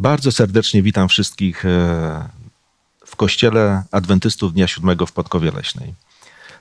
[0.00, 2.28] Bardzo serdecznie witam wszystkich e,
[3.06, 5.94] w Kościele Adwentystów Dnia Siódmego w Podkowie Leśnej.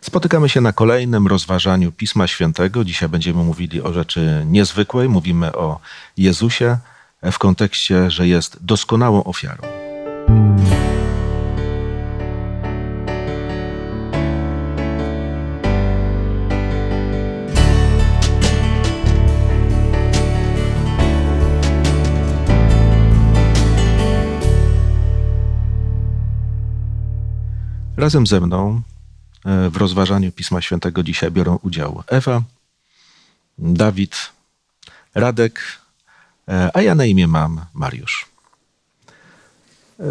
[0.01, 2.83] Spotykamy się na kolejnym rozważaniu Pisma Świętego.
[2.83, 5.09] Dzisiaj będziemy mówili o rzeczy niezwykłej.
[5.09, 5.79] Mówimy o
[6.17, 6.77] Jezusie
[7.31, 9.67] w kontekście, że jest doskonałą ofiarą.
[27.99, 28.81] Razem ze mną
[29.45, 32.41] e, w rozważaniu Pisma Świętego dzisiaj biorą udział Ewa,
[33.57, 34.15] Dawid,
[35.15, 35.59] Radek,
[36.47, 38.25] e, a ja na imię mam Mariusz.
[39.99, 40.03] E,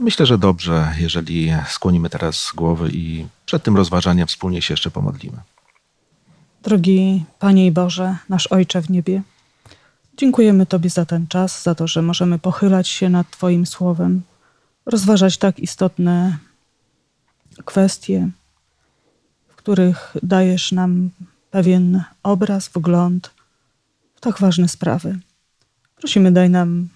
[0.00, 5.38] myślę, że dobrze, jeżeli skłonimy teraz głowy i przed tym rozważaniem wspólnie się jeszcze pomodlimy.
[6.62, 9.22] Drogi Panie i Boże, nasz Ojcze w niebie,
[10.16, 14.22] dziękujemy Tobie za ten czas, za to, że możemy pochylać się nad Twoim słowem,
[14.86, 16.45] rozważać tak istotne
[17.64, 18.28] kwestie,
[19.48, 21.10] w których dajesz nam
[21.50, 23.30] pewien obraz, wgląd
[24.14, 25.18] w tak ważne sprawy.
[25.96, 26.88] Prosimy, daj nam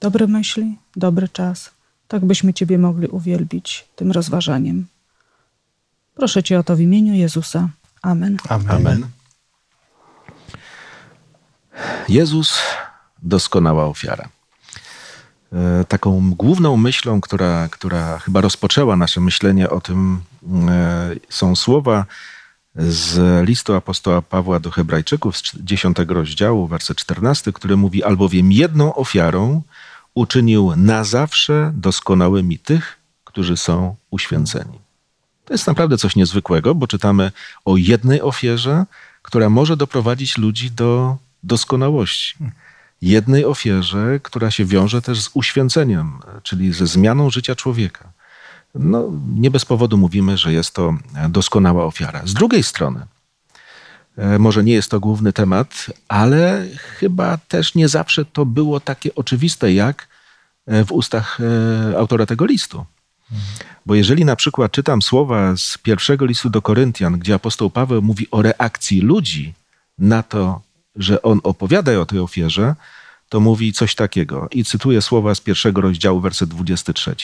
[0.00, 1.70] dobre myśli, dobry czas,
[2.08, 4.86] tak byśmy Ciebie mogli uwielbić tym rozważaniem.
[6.14, 7.68] Proszę Cię o to w imieniu Jezusa.
[8.02, 8.36] Amen.
[8.48, 8.70] Amen.
[8.70, 9.06] Amen.
[12.08, 12.58] Jezus,
[13.22, 14.28] doskonała ofiara.
[15.52, 20.20] E, taką główną myślą, która, która chyba rozpoczęła nasze myślenie o tym,
[20.68, 22.06] e, są słowa
[22.74, 28.94] z listu apostoła Pawła do Hebrajczyków z 10 rozdziału, werset 14, który mówi: Albowiem jedną
[28.94, 29.62] ofiarą
[30.14, 34.78] uczynił na zawsze doskonałymi tych, którzy są uświęceni.
[35.44, 37.32] To jest naprawdę coś niezwykłego, bo czytamy
[37.64, 38.84] o jednej ofierze,
[39.22, 42.36] która może doprowadzić ludzi do doskonałości
[43.02, 48.12] jednej ofierze, która się wiąże też z uświęceniem, czyli ze zmianą życia człowieka.
[48.74, 50.94] No, nie bez powodu mówimy, że jest to
[51.28, 52.22] doskonała ofiara.
[52.24, 53.06] Z drugiej strony,
[54.16, 56.66] e, może nie jest to główny temat, ale
[56.98, 60.08] chyba też nie zawsze to było takie oczywiste, jak
[60.66, 61.38] e, w ustach
[61.92, 62.84] e, autora tego listu.
[63.86, 68.28] Bo jeżeli na przykład czytam słowa z pierwszego listu do Koryntian, gdzie apostoł Paweł mówi
[68.30, 69.54] o reakcji ludzi
[69.98, 70.60] na to,
[70.96, 72.74] że on opowiada o tej ofierze,
[73.28, 74.48] to mówi coś takiego.
[74.50, 77.16] I cytuję słowa z pierwszego rozdziału, werset 23.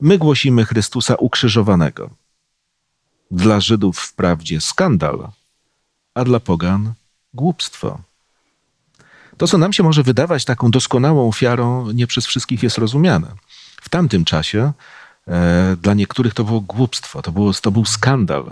[0.00, 2.10] My głosimy Chrystusa ukrzyżowanego.
[3.30, 5.28] Dla Żydów wprawdzie skandal,
[6.14, 6.92] a dla pogan
[7.34, 8.00] głupstwo.
[9.36, 13.28] To, co nam się może wydawać taką doskonałą ofiarą, nie przez wszystkich jest rozumiane.
[13.82, 14.72] W tamtym czasie
[15.28, 18.44] e, dla niektórych to było głupstwo, to, było, to był skandal.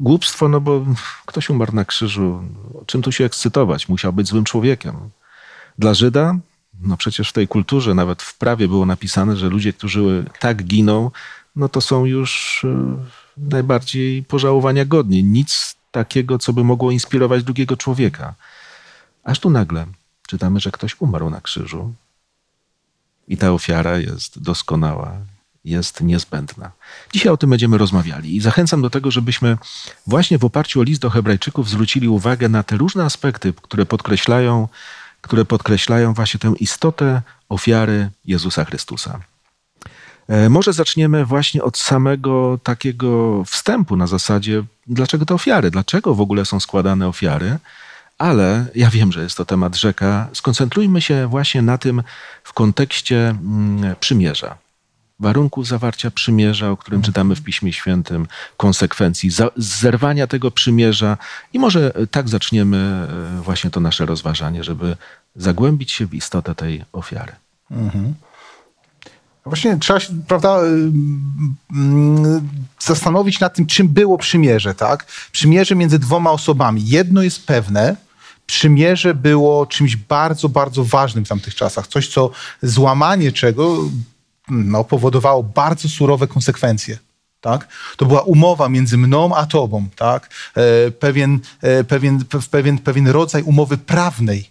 [0.00, 0.84] Głupstwo, no bo
[1.26, 2.42] ktoś umarł na krzyżu.
[2.86, 3.88] Czym tu się ekscytować?
[3.88, 4.96] Musiał być złym człowiekiem.
[5.78, 6.36] Dla Żyda,
[6.80, 11.10] no przecież w tej kulturze, nawet w prawie było napisane, że ludzie, którzy tak giną,
[11.56, 12.96] no to są już e,
[13.36, 15.24] najbardziej pożałowania godni.
[15.24, 18.34] Nic takiego, co by mogło inspirować drugiego człowieka.
[19.24, 19.86] Aż tu nagle
[20.28, 21.94] czytamy, że ktoś umarł na krzyżu
[23.28, 25.18] i ta ofiara jest doskonała,
[25.64, 26.70] jest niezbędna.
[27.12, 29.58] Dzisiaj o tym będziemy rozmawiali i zachęcam do tego, żebyśmy
[30.06, 34.68] właśnie w oparciu o list do Hebrajczyków zwrócili uwagę na te różne aspekty, które podkreślają,
[35.20, 39.20] które podkreślają właśnie tę istotę ofiary Jezusa Chrystusa.
[40.28, 46.20] E, może zaczniemy właśnie od samego takiego wstępu na zasadzie, dlaczego te ofiary, dlaczego w
[46.20, 47.58] ogóle są składane ofiary,
[48.18, 50.28] ale ja wiem, że jest to temat rzeka.
[50.32, 52.02] Skoncentrujmy się właśnie na tym
[52.44, 54.56] w kontekście mm, przymierza
[55.20, 58.26] warunków zawarcia przymierza, o którym czytamy w Piśmie Świętym,
[58.56, 61.18] konsekwencji zerwania tego przymierza.
[61.52, 64.96] I może tak zaczniemy e, właśnie to nasze rozważanie, żeby
[65.36, 67.32] zagłębić się w istotę tej ofiary.
[67.70, 68.14] Mhm.
[69.44, 70.66] Właśnie trzeba się, prawda, y,
[71.72, 72.48] mm,
[72.78, 75.06] zastanowić nad tym, czym było przymierze, tak?
[75.32, 76.88] Przymierze między dwoma osobami.
[76.88, 77.96] Jedno jest pewne,
[78.46, 81.86] przymierze było czymś bardzo, bardzo ważnym w tamtych czasach.
[81.86, 82.30] Coś, co
[82.62, 83.76] złamanie czego
[84.50, 86.98] no, powodowało bardzo surowe konsekwencje.
[87.40, 87.68] Tak?
[87.96, 90.30] To była umowa między mną a tobą, tak?
[90.56, 94.50] E, pewien, e, pewien, pewien, pewien rodzaj umowy prawnej.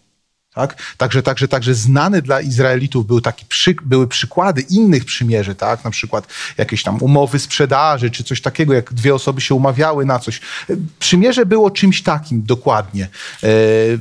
[0.53, 0.95] Tak?
[0.97, 5.83] Także, także, także znany dla Izraelitów był taki przy, były przykłady innych przymierzy, tak?
[5.83, 10.19] na przykład jakieś tam umowy sprzedaży, czy coś takiego, jak dwie osoby się umawiały na
[10.19, 10.37] coś.
[10.37, 13.07] E, przymierze było czymś takim dokładnie.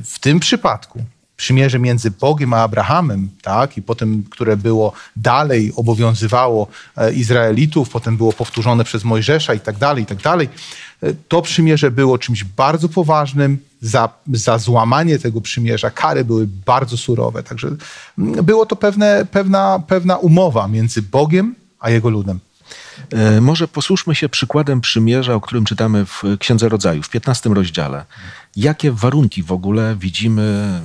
[0.03, 1.03] W tym przypadku
[1.39, 8.17] przymierze między Bogiem a Abrahamem, tak, i potem, które było dalej, obowiązywało e, Izraelitów, potem
[8.17, 10.49] było powtórzone przez Mojżesza i tak dalej, i tak dalej.
[11.03, 13.57] E, to przymierze było czymś bardzo poważnym.
[13.81, 17.43] Za, za złamanie tego przymierza kary były bardzo surowe.
[17.43, 17.67] Także
[18.17, 22.39] mm, było to pewne, pewna, pewna umowa między Bogiem a jego ludem.
[23.11, 28.05] E, może posłuszmy się przykładem przymierza, o którym czytamy w Księdze Rodzaju, w 15 rozdziale.
[28.55, 30.79] Jakie warunki w ogóle widzimy,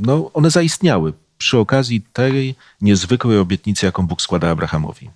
[0.00, 5.10] no one zaistniały przy okazji tej niezwykłej obietnicy, jaką Bóg składa Abrahamowi.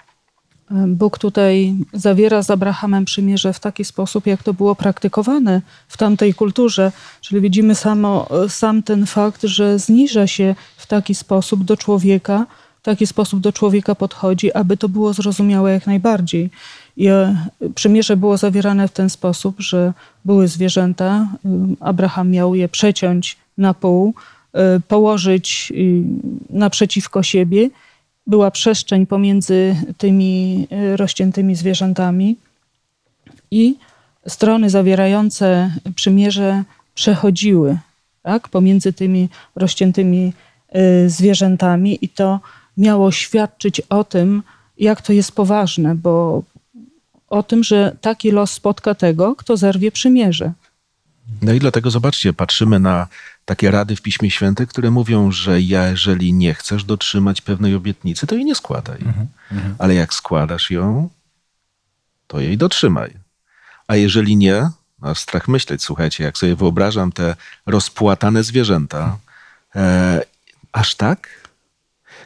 [0.86, 6.34] Bóg tutaj zawiera z Abrahamem przymierze w taki sposób, jak to było praktykowane w tamtej
[6.34, 6.92] kulturze.
[7.20, 12.46] Czyli widzimy samo, sam ten fakt, że zniża się w taki sposób do człowieka,
[12.80, 16.50] w taki sposób do człowieka podchodzi, aby to było zrozumiałe jak najbardziej.
[16.96, 17.36] I e,
[17.74, 19.92] przymierze było zawierane w ten sposób, że
[20.24, 21.48] były zwierzęta, y,
[21.80, 24.14] Abraham miał je przeciąć na pół,
[24.76, 25.72] y, położyć
[26.50, 27.70] naprzeciwko siebie.
[28.26, 30.66] Była przestrzeń pomiędzy tymi
[30.96, 32.36] rozciętymi zwierzętami
[33.50, 33.74] i
[34.28, 37.78] strony zawierające przymierze przechodziły
[38.22, 40.32] tak, pomiędzy tymi rozciętymi
[41.06, 42.40] zwierzętami i to
[42.76, 44.42] miało świadczyć o tym,
[44.78, 46.42] jak to jest poważne, bo
[47.32, 50.52] o tym, że taki los spotka tego, kto zerwie przymierze.
[51.42, 53.06] No i dlatego zobaczcie, patrzymy na
[53.44, 58.34] takie rady w Piśmie Świętym, które mówią, że jeżeli nie chcesz dotrzymać pewnej obietnicy, to
[58.34, 58.98] jej nie składaj.
[58.98, 59.74] Mhm, mhm.
[59.78, 61.08] Ale jak składasz ją,
[62.26, 63.10] to jej dotrzymaj.
[63.86, 64.70] A jeżeli nie,
[65.02, 67.36] no strach myśleć, słuchajcie, jak sobie wyobrażam te
[67.66, 69.18] rozpłatane zwierzęta,
[69.76, 70.20] e,
[70.72, 71.41] aż tak,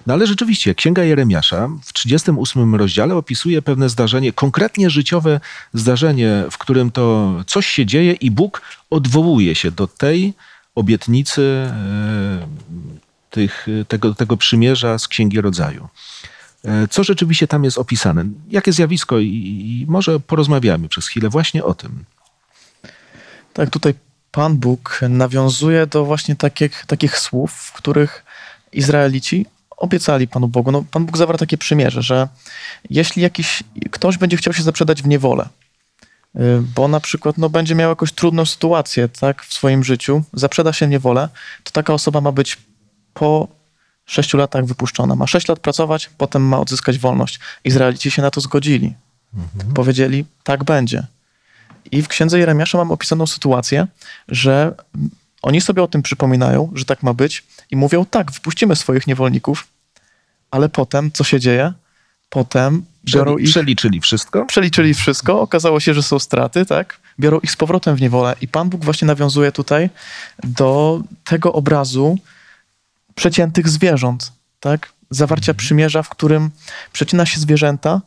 [0.06, 5.40] no ale rzeczywiście, Księga Jeremiasza w 38 rozdziale opisuje pewne zdarzenie, konkretnie życiowe
[5.74, 10.34] zdarzenie, w którym to coś się dzieje i Bóg odwołuje się do tej
[10.74, 12.46] obietnicy e,
[13.30, 15.88] tych, tego, tego przymierza z Księgi Rodzaju.
[16.64, 18.24] E, co rzeczywiście tam jest opisane?
[18.50, 19.18] Jakie zjawisko?
[19.18, 22.04] I, I może porozmawiamy przez chwilę właśnie o tym.
[23.52, 23.94] Tak, tutaj
[24.30, 28.24] Pan Bóg nawiązuje do właśnie takich, takich słów, w których
[28.72, 29.46] Izraelici
[29.76, 30.72] obiecali Panu Bogu.
[30.72, 32.28] No, Pan Bóg zawarł takie przymierze, że
[32.90, 35.48] jeśli jakiś ktoś będzie chciał się zaprzedać w niewolę,
[36.36, 40.72] y, bo na przykład no, będzie miał jakąś trudną sytuację tak, w swoim życiu, zaprzeda
[40.72, 41.28] się w niewolę,
[41.64, 42.58] to taka osoba ma być
[43.14, 43.48] po
[44.06, 45.14] sześciu latach wypuszczona.
[45.14, 47.40] Ma sześć lat pracować, potem ma odzyskać wolność.
[47.64, 48.94] Izraelici się na to zgodzili.
[49.34, 49.74] Mhm.
[49.74, 51.06] Powiedzieli, tak będzie.
[51.90, 53.86] I w księdze Jeremiasza mamy opisaną sytuację,
[54.28, 54.74] że
[55.42, 59.66] oni sobie o tym przypominają, że tak ma być i mówią, tak, wypuścimy swoich niewolników,
[60.50, 61.72] ale potem co się dzieje?
[62.28, 63.50] Potem biorą ich...
[63.50, 64.46] Przeliczyli wszystko?
[64.46, 66.98] Przeliczyli wszystko, okazało się, że są straty, tak?
[67.20, 69.90] Biorą ich z powrotem w niewolę i Pan Bóg właśnie nawiązuje tutaj
[70.44, 72.18] do tego obrazu
[73.14, 74.92] przeciętych zwierząt, tak?
[75.10, 75.56] Zawarcia mhm.
[75.56, 76.50] przymierza, w którym
[76.92, 78.00] przecina się zwierzęta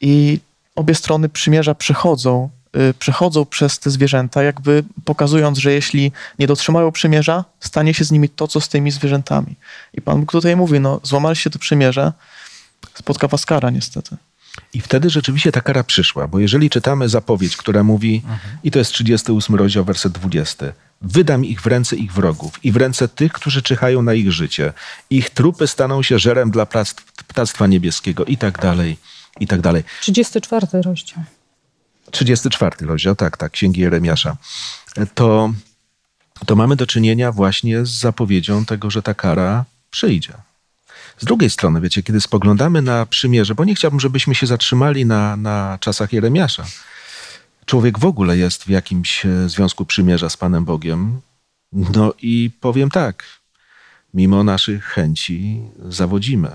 [0.00, 0.40] i
[0.74, 2.50] obie strony przymierza przechodzą
[2.98, 8.28] przechodzą przez te zwierzęta, jakby pokazując, że jeśli nie dotrzymają przymierza, stanie się z nimi
[8.28, 9.54] to, co z tymi zwierzętami.
[9.94, 12.12] I Pan Bóg tutaj mówi, no złamaliście to przymierze,
[12.94, 14.16] spotka was kara niestety.
[14.74, 18.58] I wtedy rzeczywiście ta kara przyszła, bo jeżeli czytamy zapowiedź, która mówi, mhm.
[18.64, 20.66] i to jest 38 rozdział, werset 20,
[21.02, 24.72] wydam ich w ręce ich wrogów i w ręce tych, którzy czyhają na ich życie.
[25.10, 26.66] Ich trupy staną się żerem dla
[27.26, 28.96] ptactwa niebieskiego i tak dalej,
[29.40, 29.84] i tak dalej.
[30.00, 31.24] 34 rozdział.
[32.10, 34.36] 34 rozdział, tak, tak, Księgi Jeremiasza,
[35.14, 35.52] to,
[36.46, 40.32] to mamy do czynienia właśnie z zapowiedzią tego, że ta kara przyjdzie.
[41.18, 45.36] Z drugiej strony, wiecie, kiedy spoglądamy na przymierze, bo nie chciałbym, żebyśmy się zatrzymali na,
[45.36, 46.64] na czasach Jeremiasza.
[47.66, 51.20] Człowiek w ogóle jest w jakimś e, związku przymierza z Panem Bogiem.
[51.72, 53.24] No i powiem tak,
[54.14, 56.48] mimo naszych chęci zawodzimy.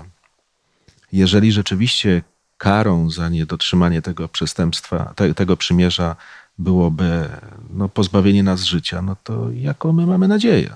[1.12, 2.22] Jeżeli rzeczywiście
[2.62, 6.16] karą za niedotrzymanie tego przestępstwa, te, tego przymierza
[6.58, 7.28] byłoby
[7.70, 10.70] no, pozbawienie nas życia, no to jaką my mamy nadzieję?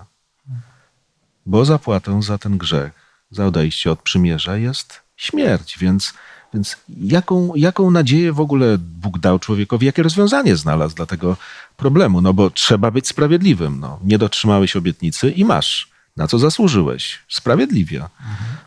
[1.47, 2.93] Bo zapłatą za ten grzech,
[3.31, 6.14] za odejście od przymierza jest śmierć, więc,
[6.55, 11.37] więc jaką, jaką nadzieję w ogóle Bóg dał człowiekowi, jakie rozwiązanie znalazł dla tego
[11.76, 12.21] problemu?
[12.21, 13.81] No bo trzeba być sprawiedliwym.
[13.81, 13.99] No.
[14.05, 18.04] Nie dotrzymałeś obietnicy i masz na co zasłużyłeś, sprawiedliwie.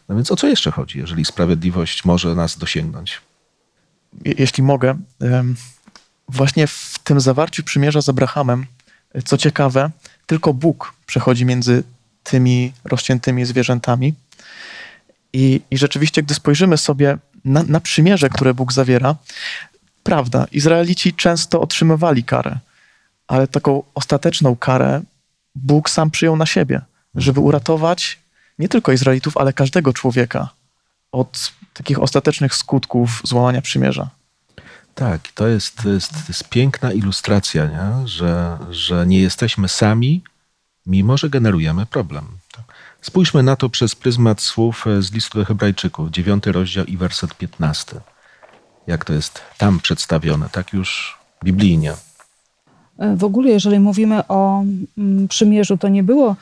[0.10, 3.22] No więc o co jeszcze chodzi, jeżeli sprawiedliwość może nas dosięgnąć?
[4.26, 4.98] Jeśli mogę,
[6.30, 8.66] właśnie w tym zawarciu przymierza z Abrahamem,
[9.26, 9.90] co ciekawe,
[10.26, 11.84] tylko Bóg przechodzi między
[12.24, 14.14] tymi rozciętymi zwierzętami.
[15.34, 19.16] I, i rzeczywiście, gdy spojrzymy sobie na, na przymierze, które Bóg zawiera,
[20.04, 22.60] prawda, Izraelici często otrzymywali karę,
[23.28, 25.02] ale taką ostateczną karę
[25.56, 26.82] Bóg sam przyjął na siebie
[27.16, 28.20] żeby uratować
[28.60, 30.50] nie tylko Izraelitów, ale każdego człowieka
[31.12, 34.10] od takich ostatecznych skutków złamania przymierza.
[34.96, 38.08] Tak, to jest, to jest, to jest piękna ilustracja, nie?
[38.08, 40.24] Że, że nie jesteśmy sami,
[40.86, 42.26] mimo że generujemy problem.
[43.02, 48.02] Spójrzmy na to przez pryzmat słów z listu do Hebrajczyków, dziewiąty rozdział i werset 15.
[48.88, 51.94] Jak to jest tam przedstawione, tak już biblijnie.
[52.98, 54.64] E, W ogóle, jeżeli mówimy o
[54.98, 56.36] mm, przymierzu, to nie było e,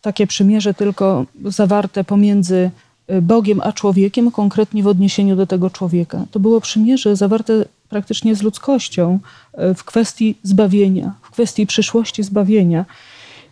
[0.00, 2.70] takie przymierze tylko zawarte pomiędzy
[3.06, 6.24] e, Bogiem a człowiekiem, konkretnie w odniesieniu do tego człowieka.
[6.30, 9.18] To było przymierze zawarte praktycznie z ludzkością
[9.52, 12.84] e, w kwestii zbawienia, w kwestii przyszłości zbawienia.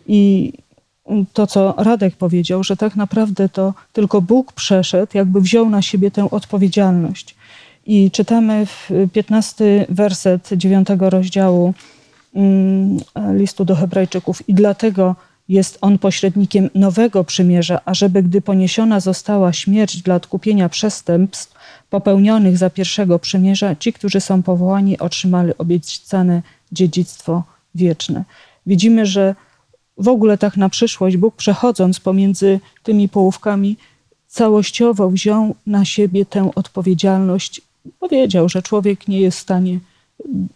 [0.07, 0.53] I
[1.33, 6.11] to, co Radek powiedział, że tak naprawdę to tylko Bóg przeszedł, jakby wziął na siebie
[6.11, 7.35] tę odpowiedzialność.
[7.87, 11.75] I czytamy w 15 werset 9 rozdziału
[12.35, 12.99] mm,
[13.33, 14.49] listu do Hebrajczyków.
[14.49, 15.17] I dlatego
[15.50, 21.54] jest on pośrednikiem nowego przymierza, ażeby gdy poniesiona została śmierć dla odkupienia przestępstw
[21.90, 26.42] popełnionych za pierwszego przymierza, ci, którzy są powołani, otrzymali obiecane
[26.73, 27.42] dziedzictwo
[27.75, 28.25] wieczne.
[28.66, 29.35] Widzimy, że
[29.99, 33.76] w ogóle tak na przyszłość Bóg przechodząc pomiędzy tymi połówkami
[34.26, 37.61] całościowo wziął na siebie tę odpowiedzialność.
[37.99, 39.78] Powiedział, że człowiek nie jest w stanie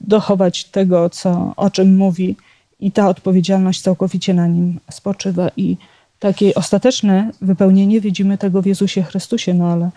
[0.00, 2.36] dochować tego, co, o czym mówi
[2.80, 5.76] i ta odpowiedzialność całkowicie na nim spoczywa i
[6.18, 9.90] takie ostateczne wypełnienie widzimy tego w Jezusie Chrystusie, no ale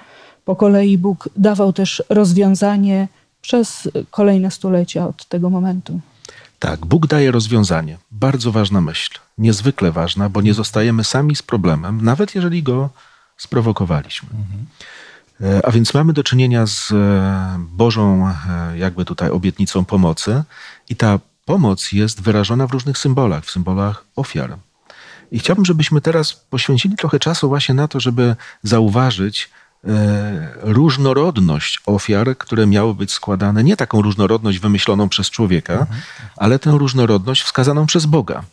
[0.46, 3.08] po kolei Bóg dawał też rozwiązanie
[3.42, 6.00] przez kolejne stulecia od tego momentu.
[6.60, 7.98] Tak, Bóg daje rozwiązanie.
[8.12, 9.20] Bardzo ważna myśl.
[9.38, 12.90] Niezwykle ważna, bo nie zostajemy sami z problemem, nawet jeżeli go
[13.38, 14.30] sprowokowaliśmy.
[15.42, 16.96] E, A więc mamy do czynienia z e,
[17.60, 20.44] Bożą, e, jakby tutaj obietnicą pomocy,
[20.90, 24.58] i ta pomoc jest wyrażona w różnych symbolach, w symbolach ofiar.
[25.32, 29.50] I chciałbym, żebyśmy teraz poświęcili trochę czasu właśnie na to, żeby zauważyć
[29.84, 35.88] e, różnorodność ofiar, które miały być składane, nie taką różnorodność wymyśloną przez człowieka,
[36.38, 38.44] ale tę różnorodność wskazaną przez Boga.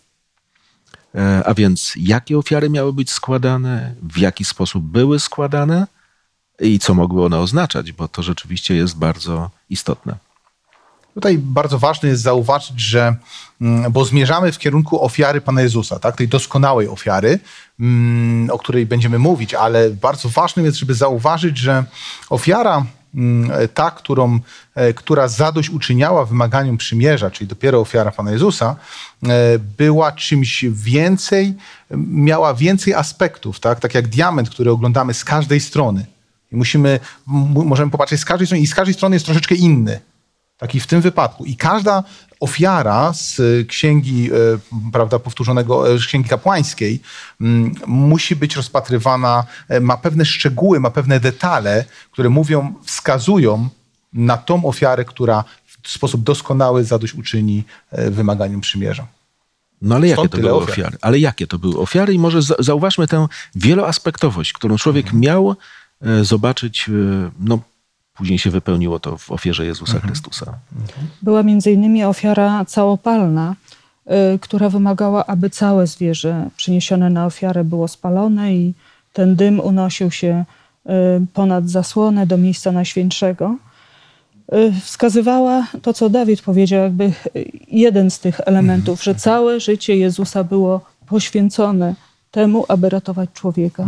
[1.14, 5.86] E, A więc jakie ofiary miały być składane, w jaki sposób były składane
[6.60, 10.16] i co mogły one oznaczać, bo to rzeczywiście jest bardzo istotne.
[11.14, 13.16] Tutaj bardzo ważne jest zauważyć, że,
[13.61, 16.16] mm, bo zmierzamy w kierunku ofiary Pana Jezusa, tak?
[16.16, 17.38] tej doskonałej ofiary,
[17.80, 21.85] mm, o której będziemy mówić, ale bardzo ważnym jest, żeby zauważyć, że
[22.30, 24.40] ofiara mm, ta, którą,
[24.75, 28.76] e, która zadośćuczyniała wymaganiom przymierza, czyli dopiero ofiara Pana Jezusa,
[29.23, 31.54] e, była czymś więcej,
[31.97, 36.06] miała więcej aspektów, tak, tak jak diament, który oglądamy z każdej strony.
[36.52, 40.00] I musimy, możemy popatrzeć z każdej strony i z każdej strony jest troszeczkę inny.
[40.56, 41.44] Tak i w tym wypadku.
[41.44, 42.02] I każda
[42.40, 44.37] ofiara z e, księgi, e,
[44.92, 47.00] prawda, powtórzonego, e, z księgi kapłańskiej
[47.40, 49.44] mm, musi być rozpatrywana,
[49.80, 53.68] ma pewne szczegóły, ma pewne detale, które mówią, wskazują
[54.12, 55.44] na tą ofiarę, która
[55.82, 59.06] w sposób doskonały zadośćuczyni wymaganiom przymierza.
[59.82, 60.70] No ale jakie to były ofiar.
[60.70, 60.99] ofiary?
[61.00, 62.14] Ale jakie to były ofiary?
[62.14, 65.20] I może za- zauważmy tę wieloaspektowość, którą człowiek Mhm.
[65.23, 65.56] miał
[66.23, 66.90] zobaczyć,
[67.40, 67.58] no
[68.14, 70.09] później się wypełniło to w ofierze Jezusa Mhm.
[70.09, 70.54] Chrystusa.
[71.23, 73.54] Była między innymi ofiara całopalna,
[74.35, 78.75] y, która wymagała, aby całe zwierzę przyniesione na ofiarę było spalone i
[79.12, 80.44] ten dym unosił się
[80.87, 80.90] y,
[81.35, 83.56] ponad zasłonę do miejsca najświętszego.
[84.54, 87.12] Y, Wskazywała to, co Dawid powiedział, jakby
[87.68, 91.94] jeden z tych elementów, że całe życie Jezusa było poświęcone
[92.30, 93.85] temu, aby ratować człowieka.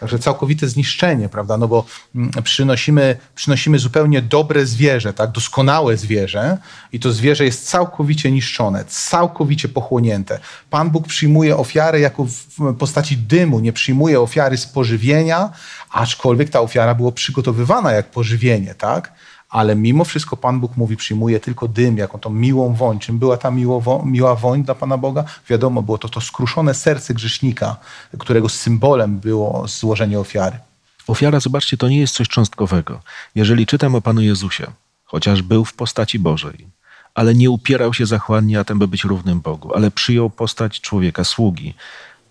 [0.00, 1.56] Także całkowite zniszczenie, prawda?
[1.56, 5.30] No bo mm, przynosimy, przynosimy zupełnie dobre zwierzę, tak?
[5.30, 6.58] Doskonałe zwierzę
[6.92, 10.38] i to zwierzę jest całkowicie niszczone, całkowicie pochłonięte.
[10.70, 15.50] Pan Bóg przyjmuje ofiarę jako w postaci dymu, nie przyjmuje ofiary z pożywienia,
[15.90, 19.12] aczkolwiek ta ofiara była przygotowywana jak pożywienie, tak?
[19.48, 22.98] Ale mimo wszystko Pan Bóg mówi, przyjmuje tylko dym, jako tą miłą woń.
[22.98, 25.24] Czym była ta miło, miła woń dla Pana Boga?
[25.48, 27.76] Wiadomo, było to to skruszone serce grzesznika,
[28.18, 30.58] którego symbolem było złożenie ofiary.
[31.06, 33.00] Ofiara, zobaczcie, to nie jest coś cząstkowego.
[33.34, 34.66] Jeżeli czytam o Panu Jezusie,
[35.04, 36.66] chociaż był w postaci Bożej,
[37.14, 41.24] ale nie upierał się zachłannie, a tem by być równym Bogu, ale przyjął postać człowieka,
[41.24, 41.74] sługi,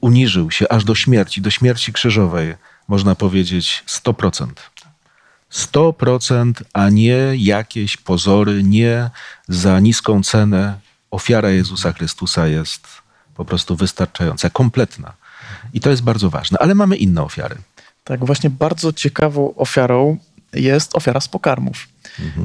[0.02, 2.56] uniżył się aż do śmierci, do śmierci krzyżowej,
[2.88, 4.48] można powiedzieć 100%.
[5.54, 9.10] 100%, a nie jakieś pozory, nie
[9.48, 10.80] za niską cenę.
[11.12, 12.88] Ofiara Jezusa Chrystusa jest
[13.36, 15.13] po prostu wystarczająca, kompletna.
[15.74, 16.58] I to jest bardzo ważne.
[16.60, 17.56] Ale mamy inne ofiary.
[18.04, 20.18] Tak, właśnie bardzo ciekawą ofiarą
[20.54, 21.88] jest ofiara z pokarmów.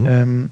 [0.07, 0.49] Em,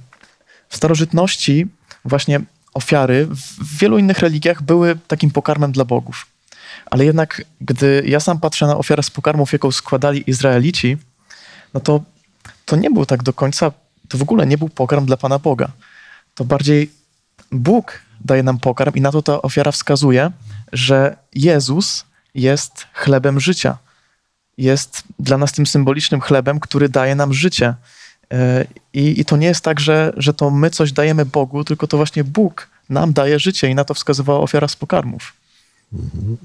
[0.68, 1.66] W starożytności
[2.04, 2.40] właśnie
[2.74, 6.26] ofiary w wielu innych religiach były takim pokarmem dla bogów.
[6.90, 10.96] Ale jednak, gdy ja sam patrzę na ofiarę z pokarmów, jaką składali Izraelici,
[11.74, 12.00] no to
[12.70, 13.72] to nie był tak do końca,
[14.08, 15.68] to w ogóle nie był pokarm dla Pana Boga.
[16.34, 16.90] To bardziej
[17.52, 20.30] Bóg daje nam pokarm i na to ta ofiara wskazuje,
[20.72, 23.78] że Jezus jest chlebem życia.
[24.58, 27.74] Jest dla nas tym symbolicznym chlebem, który daje nam życie.
[28.32, 31.86] E, I, i to nie jest tak, że, że to my coś dajemy Bogu, tylko
[31.86, 35.32] to właśnie Bóg nam daje życie i na to wskazywała ofiara z pokarmów.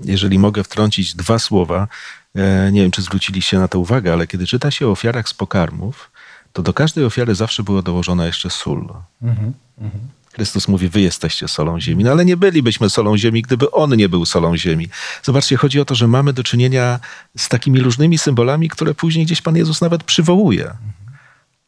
[0.03, 1.88] Jeżeli mogę wtrącić dwa słowa,
[2.36, 5.34] e, nie wiem, czy zwróciliście na to uwagę, ale kiedy czyta się o ofiarach z
[5.34, 6.12] pokarmów,
[6.55, 8.93] to do każdej ofiary zawsze była dołożona jeszcze sól.
[10.33, 14.09] Chrystus mówi, wy jesteście solą ziemi, no ale nie bylibyśmy solą ziemi, gdyby On nie
[14.09, 14.89] był solą ziemi.
[15.24, 17.00] Zobaczcie, chodzi o to, że mamy do czynienia
[17.38, 20.74] z takimi różnymi symbolami, które później gdzieś Pan Jezus nawet przywołuje.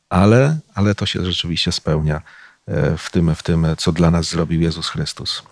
[0.09, 2.21] Ale, ale to się rzeczywiście spełnia
[2.67, 5.43] e, w tym, w tym, co dla nas zrobił Jezus Chrystus.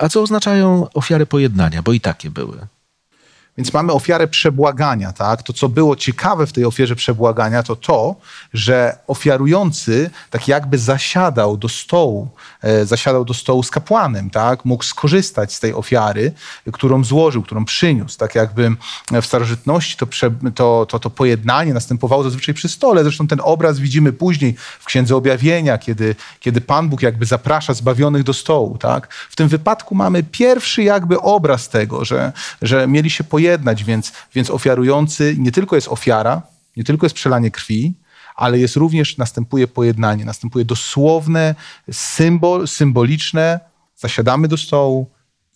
[0.00, 1.82] A co oznaczają ofiary pojednania?
[1.82, 2.66] Bo i takie były.
[3.58, 5.42] Więc mamy ofiarę przebłagania, tak?
[5.42, 8.16] To, co było ciekawe w tej ofierze przebłagania, to to,
[8.54, 12.28] że ofiarujący tak jakby zasiadał do stołu,
[12.62, 14.64] e, zasiadał do stołu z kapłanem, tak?
[14.64, 16.32] Mógł skorzystać z tej ofiary,
[16.72, 18.18] którą złożył, którą przyniósł.
[18.18, 18.76] Tak jakby
[19.22, 23.02] w starożytności to, prze, to, to, to pojednanie następowało zazwyczaj przy stole.
[23.02, 28.22] Zresztą ten obraz widzimy później w Księdze Objawienia, kiedy, kiedy Pan Bóg jakby zaprasza zbawionych
[28.22, 29.14] do stołu, tak?
[29.30, 32.32] W tym wypadku mamy pierwszy jakby obraz tego, że,
[32.62, 36.42] że mieli się pojednać pojednać, więc, więc ofiarujący nie tylko jest ofiara,
[36.76, 37.94] nie tylko jest przelanie krwi,
[38.36, 41.54] ale jest również, następuje pojednanie, następuje dosłowne,
[41.92, 43.60] symbol, symboliczne,
[43.96, 45.06] zasiadamy do stołu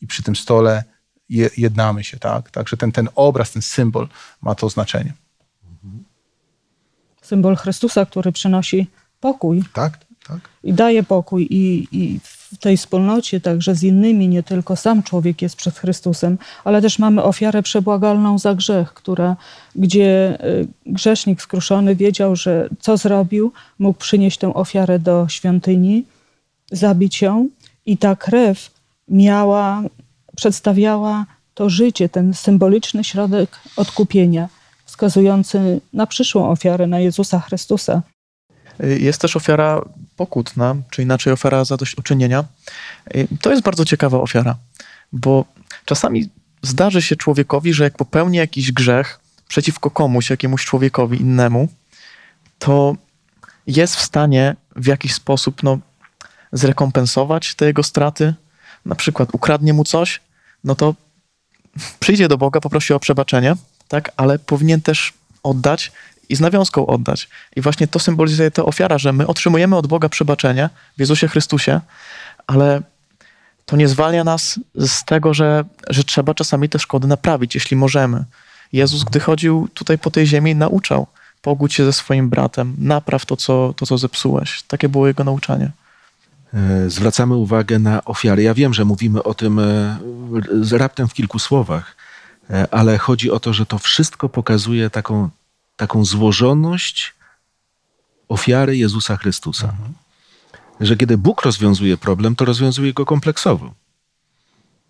[0.00, 0.84] i przy tym stole
[1.28, 2.50] je, jednamy się, tak?
[2.50, 4.08] Także ten, ten obraz, ten symbol
[4.42, 5.12] ma to znaczenie.
[7.22, 8.86] Symbol Chrystusa, który przynosi
[9.20, 9.64] pokój.
[9.72, 10.40] Tak, tak.
[10.62, 15.42] I daje pokój i, i w tej wspólnocie także z innymi, nie tylko sam człowiek
[15.42, 19.36] jest przed Chrystusem, ale też mamy ofiarę przebłagalną za grzech, która,
[19.76, 26.04] gdzie y, grzesznik skruszony wiedział, że co zrobił, mógł przynieść tę ofiarę do świątyni,
[26.72, 27.48] zabić ją
[27.86, 28.70] i ta krew
[29.08, 29.82] miała,
[30.36, 34.48] przedstawiała to życie, ten symboliczny środek odkupienia,
[34.84, 38.02] wskazujący na przyszłą ofiarę, na Jezusa Chrystusa.
[38.80, 39.82] Jest też ofiara
[40.20, 42.44] pokutna, czy inaczej ofiara zadośćuczynienia.
[43.40, 44.56] To jest bardzo ciekawa ofiara,
[45.12, 45.44] bo
[45.84, 46.28] czasami
[46.62, 51.68] zdarzy się człowiekowi, że jak popełni jakiś grzech przeciwko komuś, jakiemuś człowiekowi innemu,
[52.58, 52.96] to
[53.66, 55.78] jest w stanie w jakiś sposób no,
[56.52, 58.34] zrekompensować te jego straty.
[58.84, 60.20] Na przykład ukradnie mu coś,
[60.64, 60.94] no to
[62.00, 63.56] przyjdzie do Boga, poprosi o przebaczenie,
[63.88, 65.92] tak, ale powinien też oddać
[66.32, 67.28] i z nawiązką oddać.
[67.56, 71.80] I właśnie to symbolizuje ta ofiara, że my otrzymujemy od Boga przebaczenie w Jezusie Chrystusie,
[72.46, 72.82] ale
[73.66, 78.24] to nie zwalnia nas z tego, że, że trzeba czasami te szkody naprawić, jeśli możemy.
[78.72, 81.06] Jezus, gdy chodził tutaj po tej ziemi, nauczał:
[81.42, 84.62] pogódź się ze swoim bratem, napraw to, co, to, co zepsułeś.
[84.62, 85.70] Takie było jego nauczanie.
[86.54, 88.42] E, zwracamy uwagę na ofiary.
[88.42, 89.98] Ja wiem, że mówimy o tym e,
[90.72, 91.96] raptem w kilku słowach,
[92.50, 95.28] e, ale chodzi o to, że to wszystko pokazuje taką
[95.80, 97.14] taką złożoność
[98.28, 99.68] ofiary Jezusa Chrystusa.
[99.68, 99.94] Mhm.
[100.80, 103.74] Że kiedy Bóg rozwiązuje problem, to rozwiązuje go kompleksowo.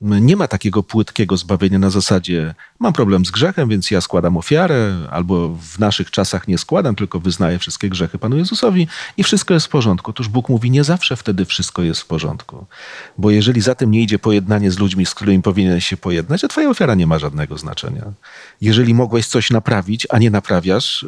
[0.00, 4.96] Nie ma takiego płytkiego zbawienia na zasadzie mam problem z grzechem, więc ja składam ofiarę,
[5.10, 8.86] albo w naszych czasach nie składam, tylko wyznaję wszystkie grzechy Panu Jezusowi
[9.16, 10.10] i wszystko jest w porządku.
[10.10, 12.66] Otóż Bóg mówi, nie zawsze wtedy wszystko jest w porządku.
[13.18, 16.48] Bo jeżeli za tym nie idzie pojednanie z ludźmi, z którymi powinieneś się pojednać, to
[16.48, 18.04] twoja ofiara nie ma żadnego znaczenia.
[18.60, 21.06] Jeżeli mogłeś coś naprawić, a nie naprawiasz,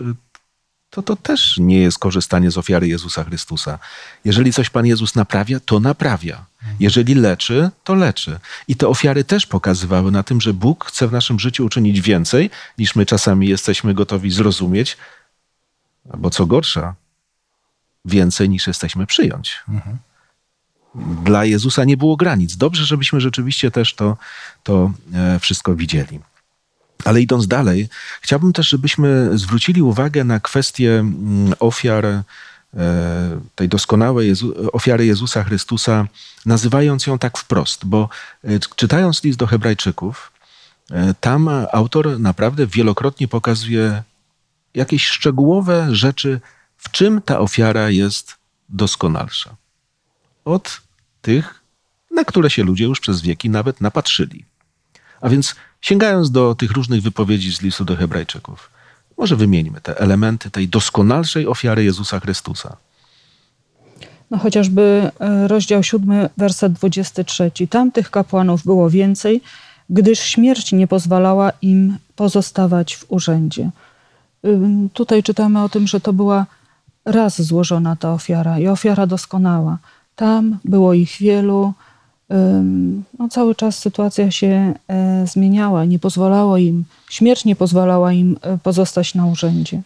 [0.93, 3.79] to to też nie jest korzystanie z ofiary Jezusa Chrystusa.
[4.25, 6.45] Jeżeli coś Pan Jezus naprawia, to naprawia.
[6.81, 8.39] Jeżeli leczy, to leczy.
[8.69, 12.51] I te ofiary też pokazywały na tym, że Bóg chce w naszym życiu uczynić więcej,
[12.79, 14.97] niż my czasami jesteśmy gotowi zrozumieć,
[16.13, 16.95] albo co gorsza,
[18.05, 19.59] więcej niż jesteśmy przyjąć.
[19.69, 19.99] Mhm.
[21.25, 22.57] Dla Jezusa nie było granic.
[22.57, 24.17] Dobrze, żebyśmy rzeczywiście też to,
[24.63, 26.21] to e, wszystko widzieli.
[27.05, 27.89] Ale idąc dalej,
[28.21, 32.25] chciałbym też, żebyśmy zwrócili uwagę na kwestię mm, ofiar, e,
[33.55, 36.07] tej doskonałej Jezu, ofiary Jezusa Chrystusa,
[36.47, 38.09] nazywając ją tak wprost, bo
[38.45, 40.33] e, czytając list do Hebrajczyków,
[40.91, 44.03] e, tam autor naprawdę wielokrotnie pokazuje
[44.75, 46.41] jakieś szczegółowe rzeczy,
[46.77, 48.35] w czym ta ofiara jest
[48.69, 49.57] doskonalsza.
[50.45, 50.81] Od
[51.23, 51.63] tych,
[52.11, 54.45] na które się ludzie już przez wieki nawet napatrzyli.
[55.21, 58.71] A więc sięgając do tych różnych wypowiedzi z listu do Hebrajczyków,
[59.19, 62.77] może wymieńmy te elementy tej doskonalszej ofiary Jezusa Chrystusa.
[64.31, 67.51] No chociażby e, rozdział 7, werset 23.
[67.71, 69.41] Tamtych kapłanów było więcej,
[69.91, 73.71] gdyż śmierć nie pozwalała im pozostawać w urzędzie.
[74.93, 76.47] Tutaj czytamy o tym, że to była
[77.05, 79.79] raz złożona ta ofiara i ofiara doskonała.
[80.17, 81.73] Tam było ich wielu.
[83.19, 85.85] No, cały czas sytuacja się e, zmieniała.
[85.85, 89.83] Nie pozwalało im, śmierć nie pozwalała im e, pozostać na urzędzie.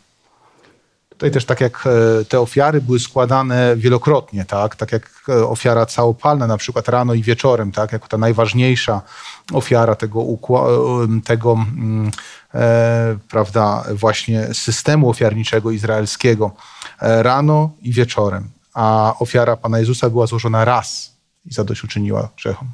[1.09, 5.11] Tutaj też tak jak e, te ofiary były składane wielokrotnie, tak, tak jak
[5.49, 9.03] ofiara całopalna, na przykład rano i wieczorem, tak, jako ta najważniejsza
[9.53, 12.11] ofiara tego, e, tego mm,
[12.55, 16.51] e, prawda, właśnie systemu ofiarniczego izraelskiego,
[17.01, 21.15] rano i wieczorem, a ofiara Pana Jezusa była złożona raz
[21.46, 22.68] i zadośćuczyniła grzechom.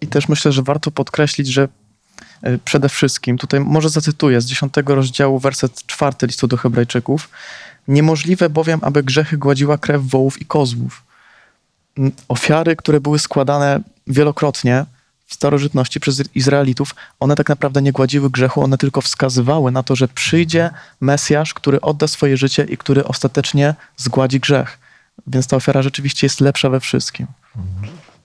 [0.00, 1.68] I też myślę, że warto podkreślić, że
[2.42, 7.30] e, przede wszystkim, tutaj może zacytuję z 10 rozdziału, werset 4 listu do Hebrajczyków.
[7.88, 11.02] Niemożliwe bowiem, aby grzechy gładziła krew wołów i kozłów.
[12.28, 14.86] Ofiary, które były składane wielokrotnie
[15.26, 19.96] w starożytności przez Izraelitów, one tak naprawdę nie gładziły grzechu, one tylko wskazywały na to,
[19.96, 20.70] że przyjdzie
[21.00, 24.78] Mesjasz, który odda swoje życie i który ostatecznie zgładzi grzech.
[25.26, 27.26] Więc ta ofiara rzeczywiście jest lepsza we wszystkim.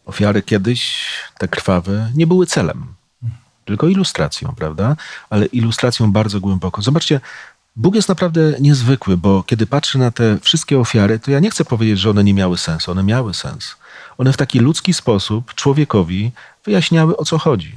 [0.05, 1.05] Ofiary kiedyś,
[1.37, 2.93] te krwawe, nie były celem,
[3.65, 4.95] tylko ilustracją, prawda?
[5.29, 6.81] Ale ilustracją bardzo głęboko.
[6.81, 7.19] Zobaczcie,
[7.75, 11.65] Bóg jest naprawdę niezwykły, bo kiedy patrzę na te wszystkie ofiary, to ja nie chcę
[11.65, 12.91] powiedzieć, że one nie miały sensu.
[12.91, 13.75] One miały sens.
[14.17, 16.31] One w taki ludzki sposób człowiekowi
[16.65, 17.75] wyjaśniały, o co chodzi.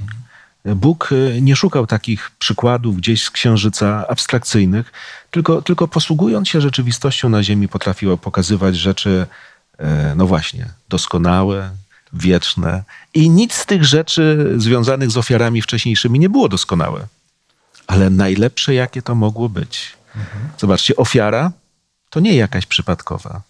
[0.65, 4.91] Bóg y, nie szukał takich przykładów gdzieś z księżyca abstrakcyjnych,
[5.31, 9.52] tylko, tylko posługując się rzeczywistością na ziemi potrafił pokazywać rzeczy, e,
[10.15, 11.71] no właśnie, doskonałe,
[12.13, 12.83] wieczne.
[13.13, 17.07] I nic z tych rzeczy związanych z ofiarami wcześniejszymi nie było doskonałe.
[17.87, 19.93] Ale najlepsze, jakie to mogło być.
[20.57, 21.51] Zobaczcie, ofiara
[22.09, 23.41] to nie jakaś przypadkowa.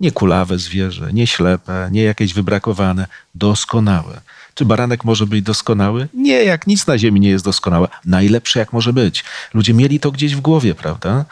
[0.00, 4.20] Nie kulawe zwierzę, nie ślepe, nie jakieś wybrakowane, doskonałe.
[4.54, 6.08] Czy baranek może być doskonały?
[6.14, 7.88] Nie, jak nic na ziemi nie jest doskonałe.
[8.04, 9.24] Najlepsze jak może być.
[9.54, 11.24] Ludzie mieli to gdzieś w głowie, prawda?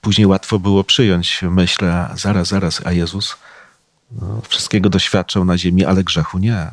[0.00, 3.36] Później łatwo było przyjąć myśl, a zaraz, zaraz, a Jezus
[4.10, 6.70] no, wszystkiego doświadczał na ziemi, ale grzechu nie.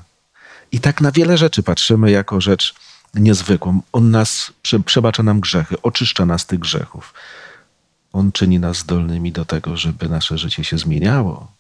[0.72, 2.76] I tak na wiele rzeczy patrzymy jako rzecz
[3.14, 3.82] niezwykłą.
[3.94, 7.14] On nas, prze, przebacza nam grzechy, oczyszcza nas tych grzechów.
[8.14, 11.52] On czyni nas zdolnymi do tego, żeby nasze życie się zmieniało,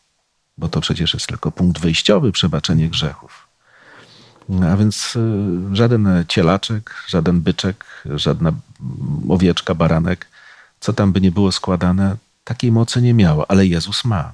[0.57, 3.47] bo to przecież jest tylko punkt wyjściowy przebaczenie grzechów.
[4.49, 8.53] No, A więc y, żaden cielaczek, żaden byczek, żadna
[9.29, 10.27] owieczka, baranek,
[10.79, 14.34] co tam by nie było składane, takiej mocy nie miało, ale Jezus ma.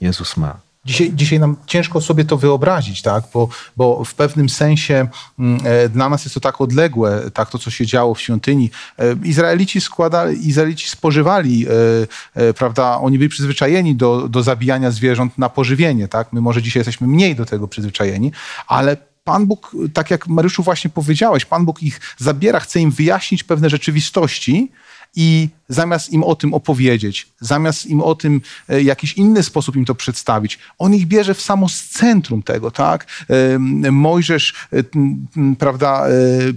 [0.00, 0.64] Jezus ma.
[0.84, 3.24] Dzisiaj, dzisiaj nam ciężko sobie to wyobrazić, tak?
[3.34, 7.58] bo, bo w pewnym sensie mm, e, dla nas jest to tak odległe, tak to,
[7.58, 8.70] co się działo w świątyni.
[8.98, 11.66] E, Izraelici, składali, Izraelici spożywali,
[12.34, 16.08] e, prawda, oni byli przyzwyczajeni do, do zabijania zwierząt na pożywienie.
[16.08, 16.32] Tak?
[16.32, 18.32] My może dzisiaj jesteśmy mniej do tego przyzwyczajeni,
[18.66, 23.44] ale Pan Bóg, tak jak Mariuszu właśnie powiedziałeś, Pan Bóg ich zabiera, chce im wyjaśnić
[23.44, 24.70] pewne rzeczywistości,
[25.16, 29.76] i zamiast im o tym opowiedzieć, zamiast im o tym e, w jakiś inny sposób
[29.76, 33.06] im to przedstawić, on ich bierze w samo centrum tego, tak?
[33.30, 33.58] E,
[33.92, 34.84] Mojżesz, e,
[35.58, 36.10] prawda, e,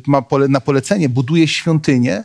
[0.07, 2.23] ma pole, na polecenie, buduje świątynię,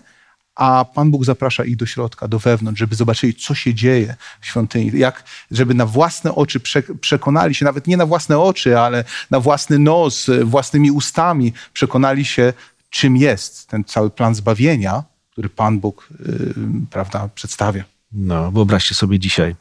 [0.54, 4.46] a Pan Bóg zaprasza ich do środka, do wewnątrz, żeby zobaczyli, co się dzieje w
[4.46, 9.04] świątyni, jak, żeby na własne oczy prze, przekonali się, nawet nie na własne oczy, ale
[9.30, 12.52] na własny nos, e, własnymi ustami przekonali się,
[12.90, 16.54] czym jest ten cały plan zbawienia, który Pan Bóg yy,
[16.90, 17.84] prawda, przedstawia.
[18.12, 19.56] No, wyobraźcie sobie dzisiaj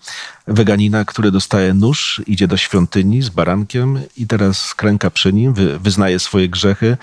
[0.48, 5.80] weganina, który dostaje nóż, idzie do świątyni z barankiem i teraz kręka przy nim, wy,
[5.80, 6.98] wyznaje swoje grzechy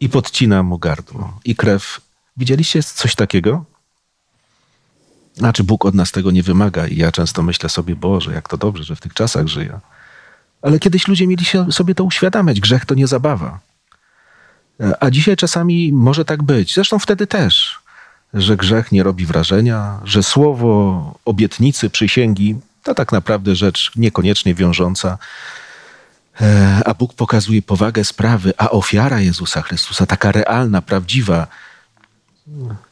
[0.00, 1.40] i podcina mu gardło.
[1.44, 2.00] I krew.
[2.36, 3.64] Widzieliście coś takiego?
[5.34, 8.56] Znaczy, Bóg od nas tego nie wymaga i ja często myślę sobie, Boże, jak to
[8.56, 9.80] dobrze, że w tych czasach żyję.
[10.62, 12.60] Ale kiedyś ludzie mieli się sobie to uświadamiać.
[12.60, 13.58] Grzech to nie zabawa.
[15.00, 16.74] A dzisiaj czasami może tak być.
[16.74, 17.78] Zresztą wtedy też
[18.34, 25.18] że grzech nie robi wrażenia, że słowo obietnicy, przysięgi to tak naprawdę rzecz niekoniecznie wiążąca,
[26.40, 31.46] E, a Bóg pokazuje powagę sprawy, a ofiara Jezusa Chrystusa, taka realna, prawdziwa.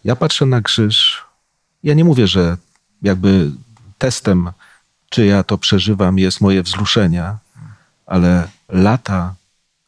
[0.05, 1.25] Ja patrzę na krzyż,
[1.83, 2.57] ja nie mówię, że
[3.03, 3.51] jakby
[3.99, 4.51] testem,
[5.11, 7.39] czy ja to przeżywam, jest moje wzruszenia,
[8.07, 9.35] ale lata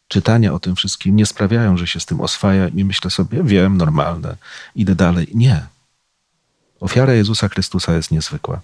[0.08, 3.76] czytania o tym wszystkim nie sprawiają, że się z tym oswaja i myślę sobie, wiem,
[3.76, 4.36] normalne,
[4.74, 5.28] idę dalej.
[5.34, 5.66] Nie.
[6.80, 8.60] Ofiara Jezusa Chrystusa jest niezwykła.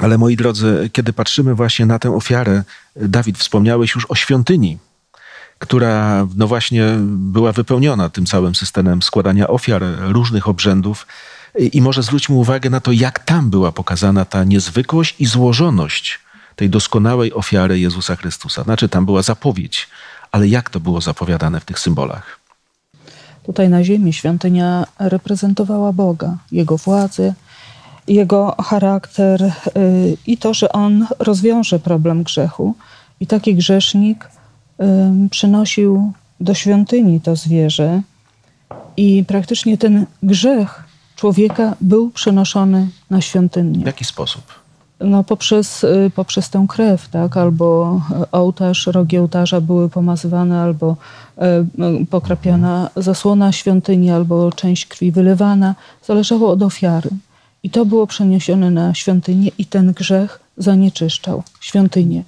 [0.00, 2.62] Ale moi drodzy, kiedy patrzymy właśnie na tę ofiarę,
[2.96, 4.78] Dawid, wspomniałeś już o świątyni,
[5.58, 11.06] która no właśnie była wypełniona tym całym systemem składania ofiar, różnych obrzędów.
[11.72, 16.20] I może zwróćmy uwagę na to, jak tam była pokazana ta niezwykłość i złożoność
[16.56, 18.62] tej doskonałej ofiary Jezusa Chrystusa.
[18.62, 19.88] Znaczy, tam była zapowiedź,
[20.36, 22.40] ale jak to było zapowiadane w tych symbolach?
[23.42, 27.34] Tutaj na ziemi świątynia reprezentowała Boga, Jego władzę,
[28.08, 29.52] Jego charakter y,
[30.26, 32.74] i to, że On rozwiąże problem grzechu.
[33.20, 34.28] I taki grzesznik
[35.30, 38.02] przynosił do świątyni to zwierzę
[38.96, 40.84] i praktycznie ten grzech
[41.16, 43.82] człowieka był przenoszony na świątynię.
[43.82, 44.65] W jaki sposób?
[45.00, 47.36] No poprzez, y, poprzez tę krew, tak?
[47.36, 50.96] Albo y, ołtarz, rogi ołtarza były pomazywane, albo
[51.38, 51.42] y,
[52.02, 55.74] y, pokrapiana zasłona świątyni, albo część krwi wylewana.
[56.04, 57.10] Zależało od ofiary.
[57.62, 62.22] I to było przeniesione na świątynię i ten grzech zanieczyszczał świątynię.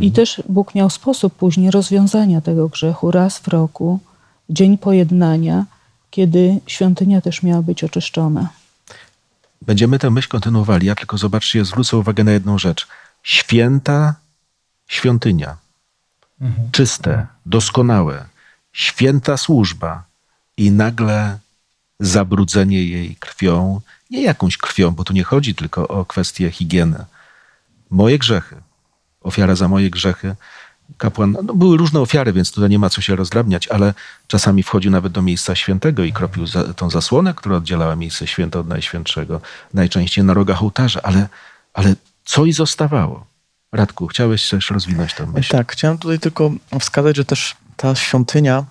[0.00, 3.98] I też Bóg miał sposób później rozwiązania tego grzechu raz w roku,
[4.50, 5.64] dzień pojednania,
[6.10, 8.48] kiedy świątynia też miała być oczyszczona.
[9.66, 10.86] Będziemy tę myśl kontynuowali.
[10.86, 12.88] Ja tylko zobaczcie, zwrócę uwagę na jedną rzecz.
[13.22, 14.14] Święta
[14.88, 15.56] świątynia.
[16.72, 18.24] Czyste, doskonałe.
[18.72, 20.04] Święta służba.
[20.56, 21.38] I nagle
[22.00, 23.80] zabrudzenie jej krwią.
[24.10, 27.04] Nie jakąś krwią, bo tu nie chodzi tylko o kwestię higieny.
[27.90, 28.56] Moje grzechy.
[29.20, 30.36] Ofiara za moje grzechy.
[30.98, 33.94] Kapłan, no były różne ofiary, więc tutaj nie ma co się rozdrabniać, ale
[34.26, 38.58] czasami wchodził nawet do miejsca świętego i kropił za, tą zasłonę, która oddzielała miejsce święte
[38.58, 39.40] od najświętszego,
[39.74, 41.28] najczęściej na rogach ołtarza, ale,
[41.74, 43.26] ale co i zostawało?
[43.72, 45.52] Radku, chciałeś też rozwinąć tę myśl?
[45.52, 46.50] Tak, chciałem tutaj tylko
[46.80, 48.64] wskazać, że też ta świątynia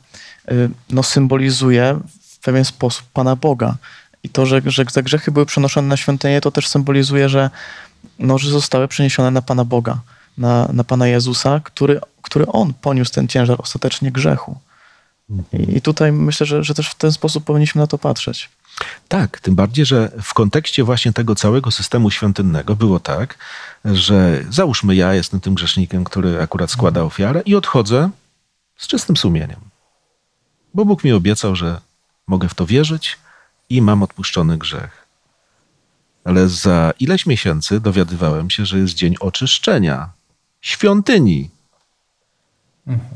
[0.51, 3.75] y, no, symbolizuje w pewien sposób Pana Boga.
[4.23, 7.49] I to, że, że te grzechy były przenoszone na świątynię, to też symbolizuje, że,
[8.19, 9.97] no, że zostały przeniesione na Pana Boga,
[10.37, 14.57] na, na Pana Jezusa, który, który On poniósł ten ciężar ostatecznie grzechu.
[15.53, 18.49] I, i tutaj myślę, że, że też w ten sposób powinniśmy na to patrzeć.
[19.07, 23.37] Tak, tym bardziej, że w kontekście właśnie tego całego systemu świątynnego było tak,
[23.85, 28.09] że załóżmy ja jestem tym grzesznikiem, który akurat składa ofiarę i odchodzę
[28.77, 29.59] z czystym sumieniem.
[30.73, 31.81] Bo Bóg mi obiecał, że
[32.27, 33.17] mogę w to wierzyć
[33.69, 35.07] i mam odpuszczony grzech.
[36.23, 40.09] Ale za ileś miesięcy dowiadywałem się, że jest dzień oczyszczenia
[40.61, 41.49] świątyni,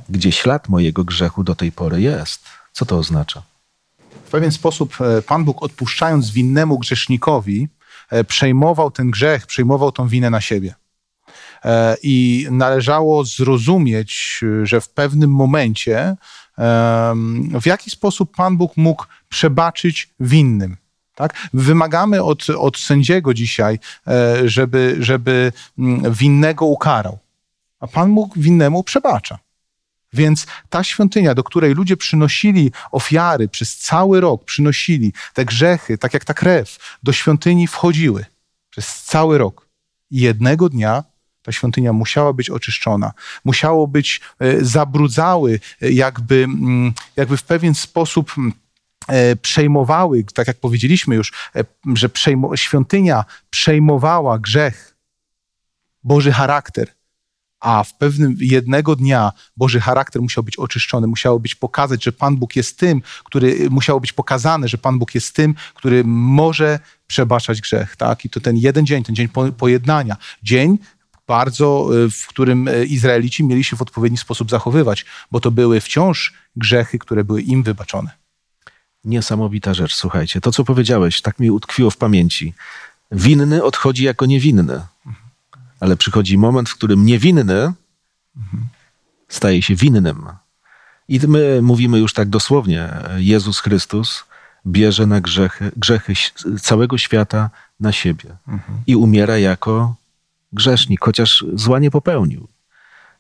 [0.10, 2.46] gdzie ślad mojego grzechu do tej pory jest.
[2.74, 3.42] Co to oznacza?
[4.26, 7.68] W pewien sposób e, Pan Bóg odpuszczając winnemu grzesznikowi,
[8.12, 10.76] e, przejmował ten grzech, przejmował tą winę na siebie.
[11.66, 16.16] E, I należało zrozumieć, że w pewnym momencie,
[17.62, 20.78] w jaki sposób Pan Bóg mógł przebaczyć winnym.
[21.16, 21.48] Tak?
[21.54, 23.80] Wymagamy od, od sędziego dzisiaj,
[24.46, 27.20] żeby, żeby mm, winnego ukarał.
[27.86, 29.40] A Pan Bóg winnemu przebacza.
[30.14, 36.14] Więc ta świątynia, do której ludzie przynosili ofiary przez cały rok, przynosili te grzechy, tak
[36.14, 38.26] jak ta krew, do świątyni wchodziły
[38.70, 39.68] przez cały rok.
[40.12, 41.04] I jednego dnia
[41.44, 43.12] ta świątynia musiała być oczyszczona,
[43.44, 48.54] musiało być e, zabrudzały, e, jakby, mm, jakby w pewien sposób mm,
[49.08, 51.34] e, przejmowały, tak jak powiedzieliśmy już,
[51.94, 54.96] że przejmo, świątynia przejmowała grzech,
[56.04, 56.95] Boży charakter,
[57.66, 62.38] a w pewnym jednego dnia Boży charakter musiał być oczyszczony, musiało być pokazać, że Pan
[62.38, 67.62] Bóg jest tym, który musiało być pokazane, że Pan Bóg jest tym, który może przebaczać
[67.62, 68.26] grzech, tak?
[68.26, 70.78] I to ten jeden dzień, ten dzień po- pojednania, dzień
[71.28, 75.82] bardzo, y, w którym y, Izraelici mieli się w odpowiedni sposób zachowywać, bo to były
[75.82, 78.12] wciąż grzechy, które były im wybaczone.
[79.04, 80.42] Niesamowita rzecz, słuchajcie.
[80.42, 82.54] To, co powiedziałeś, tak mi utkwiło w pamięci.
[83.12, 84.82] Winny odchodzi jako niewinny,
[85.80, 87.74] ale przychodzi moment, w którym niewinny
[89.28, 90.26] staje się winnym.
[91.08, 92.90] I my mówimy już tak dosłownie.
[93.18, 94.24] Jezus Chrystus
[94.68, 96.14] bierze na grzechy, grzechy
[96.62, 98.30] całego świata na siebie
[98.88, 99.96] i umiera jako
[100.54, 102.48] grzesznik, chociaż zła nie popełnił.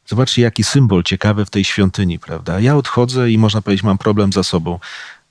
[0.05, 2.59] Zobaczcie, jaki symbol ciekawy w tej świątyni, prawda?
[2.59, 4.79] Ja odchodzę i można powiedzieć, mam problem za sobą.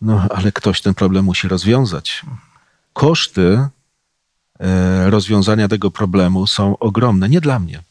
[0.02, 2.22] No, ale ktoś ten problem musi rozwiązać.
[2.92, 3.68] Koszty
[5.06, 7.28] rozwiązania tego problemu są ogromne.
[7.28, 7.82] Nie dla mnie.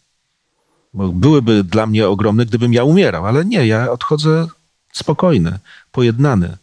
[0.93, 4.47] Bo byłyby dla mnie ogromne, gdybym ja umierał, ale nie, ja odchodzę
[4.93, 5.59] spokojny,
[5.91, 6.57] pojednany.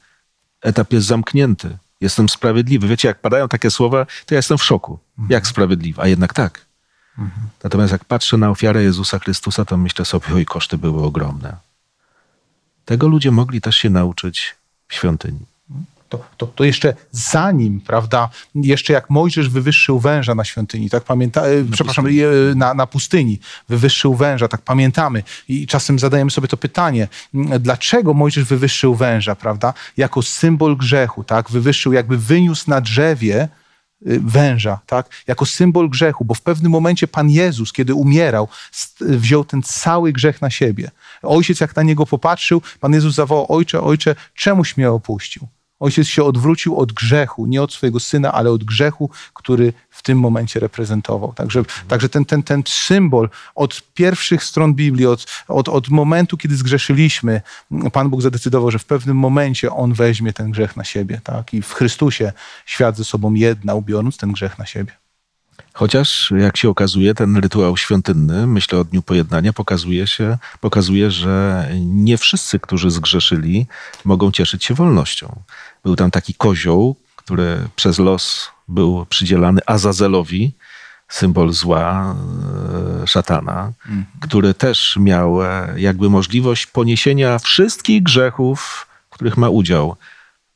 [0.62, 1.78] Etap jest zamknięty.
[2.00, 2.88] Jestem sprawiedliwy.
[2.88, 4.98] Wiecie, jak padają takie słowa, to ja jestem w szoku.
[5.28, 6.02] Jak sprawiedliwy?
[6.02, 6.66] A jednak tak.
[7.64, 11.56] Natomiast jak patrzę na ofiarę Jezusa Chrystusa, to myślę sobie, oj, koszty były ogromne.
[12.84, 14.56] Tego ludzie mogli też się nauczyć
[14.88, 15.49] w świątyni.
[16.10, 21.46] To, to, to jeszcze zanim, prawda, jeszcze jak Mojżesz wywyższył węża na świątyni, tak pamięta,
[21.46, 22.10] e, przepraszam, e,
[22.54, 25.22] na, na pustyni wywyższył węża, tak pamiętamy.
[25.48, 27.08] I czasem zadajemy sobie to pytanie,
[27.60, 33.48] dlaczego Mojżesz wywyższył węża, prawda, jako symbol grzechu, tak, wywyższył, jakby wyniósł na drzewie
[34.06, 39.04] y, węża, tak, jako symbol grzechu, bo w pewnym momencie Pan Jezus, kiedy umierał, st-
[39.04, 40.90] wziął ten cały grzech na siebie.
[41.22, 45.48] Ojciec jak na niego popatrzył, Pan Jezus zawołał, ojcze, ojcze, czemuś mnie opuścił?
[45.80, 50.18] Ojciec się odwrócił od grzechu, nie od swojego syna, ale od grzechu, który w tym
[50.18, 51.32] momencie reprezentował.
[51.32, 56.56] Także, także ten, ten, ten symbol od pierwszych stron Biblii, od, od, od momentu, kiedy
[56.56, 57.40] zgrzeszyliśmy,
[57.92, 61.20] Pan Bóg zadecydował, że w pewnym momencie On weźmie ten grzech na siebie.
[61.24, 61.54] Tak?
[61.54, 62.32] I w Chrystusie
[62.66, 64.99] świat ze sobą jedna, biorąc ten grzech na siebie.
[65.72, 71.68] Chociaż, jak się okazuje, ten rytuał świątynny, myślę o Dniu Pojednania, pokazuje, się, pokazuje, że
[71.80, 73.66] nie wszyscy, którzy zgrzeszyli,
[74.04, 75.42] mogą cieszyć się wolnością.
[75.84, 80.52] Był tam taki kozioł, który przez los był przydzielany Azazelowi,
[81.08, 82.14] symbol zła,
[83.02, 84.06] e, szatana, mhm.
[84.20, 89.96] który też miał e, jakby możliwość poniesienia wszystkich grzechów, w których ma udział,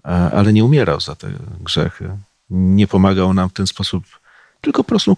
[0.04, 2.10] e, ale nie umierał za te grzechy.
[2.50, 4.04] Nie pomagał nam w ten sposób
[4.64, 5.16] tylko po prostu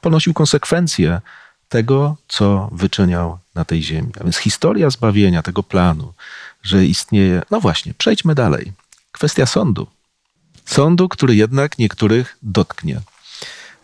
[0.00, 1.20] ponosił konsekwencje
[1.68, 4.12] tego, co wyczyniał na tej ziemi.
[4.20, 6.12] A więc historia zbawienia tego planu,
[6.62, 7.42] że istnieje.
[7.50, 8.72] No właśnie, przejdźmy dalej.
[9.12, 9.86] Kwestia sądu.
[10.64, 13.00] Sądu, który jednak niektórych dotknie.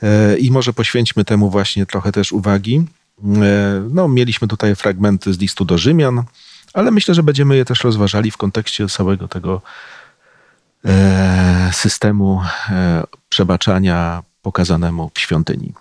[0.03, 2.85] E, I może poświęćmy temu właśnie trochę też uwagi.
[3.25, 6.25] E, no, mieliśmy tutaj fragmenty z listu do Rzymian,
[6.75, 9.63] ale myślę, że będziemy je też rozważali w kontekście całego tego
[10.85, 12.43] e, systemu
[13.29, 15.73] przebaczania pokazanemu w świątyni.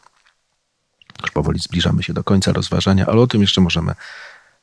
[1.21, 3.93] Już powoli zbliżamy się do końca rozważania, ale o tym jeszcze możemy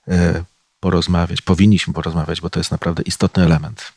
[0.09, 0.45] e,
[0.81, 3.93] porozmawiać, powinniśmy porozmawiać, bo to jest naprawdę istotny element.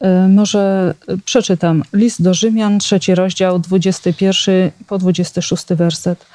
[0.00, 6.26] E, może przeczytam list do Rzymian, trzeci rozdział, 21 po 26 werset.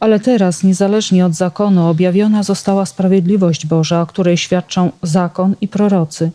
[0.00, 6.30] Ale teraz, niezależnie od zakonu, objawiona została sprawiedliwość Boża, o której świadczą zakon i prorocy.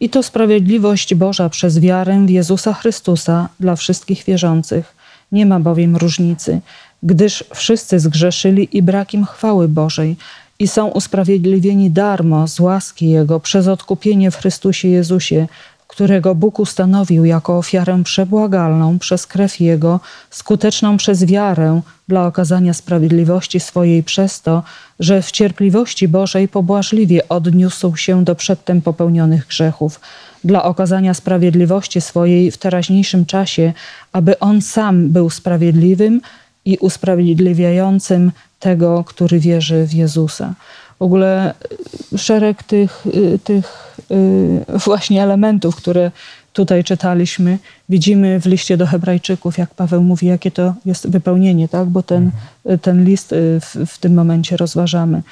[0.00, 5.03] I to sprawiedliwość Boża przez wiarę w Jezusa Chrystusa dla wszystkich wierzących
[5.34, 6.60] nie ma bowiem różnicy,
[7.02, 10.16] gdyż wszyscy zgrzeszyli i brak im chwały Bożej
[10.58, 15.46] i są usprawiedliwieni darmo z łaski Jego przez odkupienie w Chrystusie Jezusie,
[15.94, 23.60] którego Bóg ustanowił jako ofiarę przebłagalną przez krew Jego, skuteczną przez wiarę dla okazania sprawiedliwości
[23.60, 24.62] swojej przez to,
[25.00, 30.00] że w cierpliwości Bożej pobłażliwie odniósł się do przedtem popełnionych grzechów,
[30.44, 33.72] dla okazania sprawiedliwości swojej w teraźniejszym czasie,
[34.12, 36.20] aby On sam był sprawiedliwym
[36.64, 40.54] i usprawiedliwiającym tego, który wierzy w Jezusa.
[40.98, 41.54] W ogóle
[42.12, 46.10] y, szereg tych, y, tych y, właśnie elementów, które
[46.52, 51.88] tutaj czytaliśmy, widzimy w liście do Hebrajczyków, jak Paweł mówi, jakie to jest wypełnienie, tak?
[51.88, 52.30] bo ten,
[52.82, 55.22] ten list w, w tym momencie rozważamy.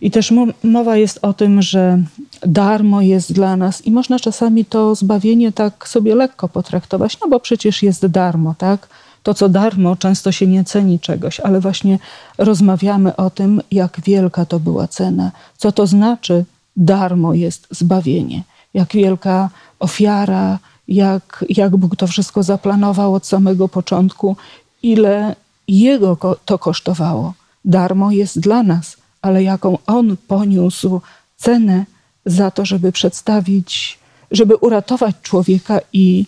[0.00, 0.32] I też
[0.64, 1.98] mowa jest o tym, że
[2.46, 7.40] darmo jest dla nas i można czasami to zbawienie tak sobie lekko potraktować, no bo
[7.40, 8.88] przecież jest darmo, tak?
[9.22, 11.98] To, co darmo, często się nie ceni czegoś, ale właśnie
[12.38, 16.44] rozmawiamy o tym, jak wielka to była cena, co to znaczy
[16.76, 18.42] darmo jest zbawienie,
[18.74, 24.36] jak wielka ofiara, jak, jak Bóg to wszystko zaplanował od samego początku,
[24.82, 25.36] ile
[25.68, 27.34] Jego to kosztowało.
[27.64, 31.00] Darmo jest dla nas ale jaką on poniósł
[31.36, 31.84] cenę
[32.26, 33.98] za to, żeby przedstawić,
[34.30, 36.26] żeby uratować człowieka i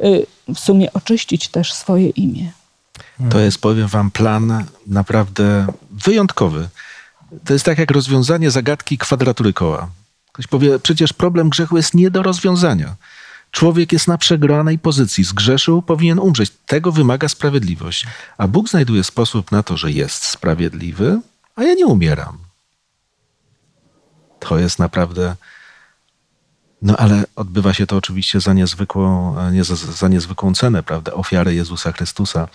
[0.00, 2.52] y, w sumie oczyścić też swoje imię.
[3.30, 6.68] To jest, powiem wam, plan naprawdę wyjątkowy.
[7.44, 9.88] To jest tak jak rozwiązanie zagadki kwadratury koła.
[10.32, 12.94] Ktoś powie, przecież problem grzechu jest nie do rozwiązania.
[13.50, 16.52] Człowiek jest na przegranej pozycji, zgrzeszył, powinien umrzeć.
[16.66, 18.06] Tego wymaga sprawiedliwość.
[18.38, 21.20] A Bóg znajduje sposób na to, że jest sprawiedliwy,
[21.56, 22.38] a ja nie umieram.
[24.40, 25.36] To jest naprawdę.
[26.82, 31.12] No ale odbywa się to oczywiście za niezwykłą, nie, za, za niezwykłą cenę, prawda?
[31.12, 32.48] Ofiary Jezusa Chrystusa.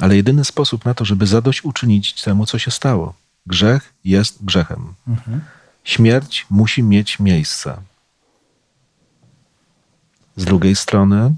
[0.00, 3.14] Ale jedyny sposób na to, żeby zadośćuczynić temu, co się stało.
[3.46, 4.94] Grzech jest grzechem.
[5.08, 5.40] Mhm.
[5.84, 7.76] Śmierć musi mieć miejsce.
[10.36, 11.34] Z drugiej strony,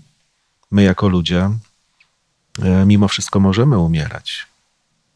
[0.70, 1.50] my jako ludzie,
[2.62, 4.46] e, mimo wszystko możemy umierać.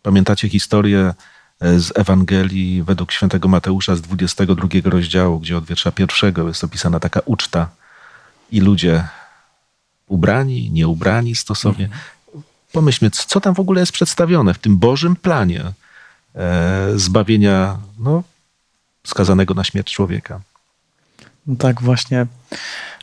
[0.03, 1.15] Pamiętacie historię
[1.61, 7.21] z Ewangelii według świętego Mateusza z 22 rozdziału, gdzie od wiersza pierwszego jest opisana taka
[7.25, 7.69] uczta
[8.53, 9.05] i ludzie
[10.07, 11.85] ubrani, nieubrani stosownie.
[11.85, 12.03] Mhm.
[12.73, 15.65] Pomyślmy, co tam w ogóle jest przedstawione w tym Bożym planie
[16.35, 18.23] e, zbawienia no,
[19.07, 20.41] skazanego na śmierć człowieka.
[21.47, 22.27] No tak, właśnie.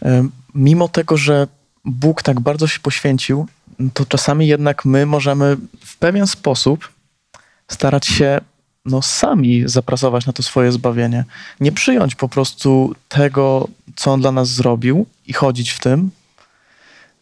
[0.02, 1.48] E, mimo tego, że
[1.86, 3.48] Bóg tak bardzo się poświęcił,
[3.94, 6.90] to czasami jednak my możemy w pewien sposób
[7.68, 8.42] starać się
[8.86, 11.26] no, sami zapracować na to swoje zbawienie.
[11.60, 16.12] Nie przyjąć po prostu tego, co on dla nas zrobił i chodzić w tym,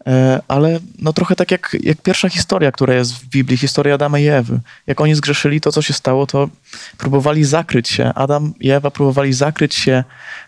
[0.08, 4.20] e, ale no trochę tak jak, jak pierwsza historia, która jest w Biblii, historia Adama
[4.20, 4.60] i Ewy.
[4.88, 6.50] Jak oni zgrzeszyli, to co się stało, to
[6.98, 8.14] próbowali zakryć się.
[8.14, 10.04] Adam i Ewa próbowali zakryć się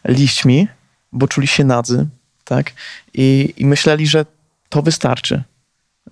[0.06, 0.68] liśćmi,
[1.12, 2.08] bo czuli się nadzy.
[2.44, 2.72] tak?
[3.14, 4.26] I, I myśleli, że
[4.70, 5.44] to wystarczy.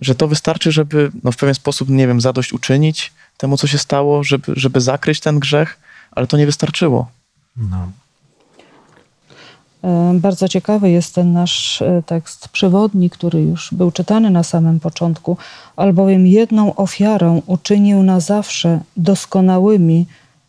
[0.00, 4.24] Że to wystarczy, żeby no, w pewien sposób, nie wiem, zadośćuczynić temu, co się stało,
[4.24, 5.78] żeby, żeby zakryć ten grzech,
[6.10, 7.10] ale to nie wystarczyło.
[7.56, 7.90] No.
[9.84, 14.80] E, Bardzo ciekawy jest ten nasz e, tekst przewodni, który już był czytany na samym
[14.80, 15.36] początku,
[15.76, 20.06] albowiem jedną ofiarą uczynił na zawsze doskonałymi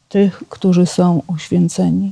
[0.09, 2.11] tych, którzy są uświęceni.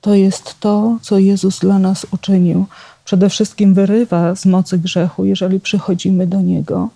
[0.00, 2.66] To jest to, co Jezus dla nas uczynił.
[3.04, 6.88] Przede wszystkim wyrywa z mocy grzechu, jeżeli przychodzimy do Niego,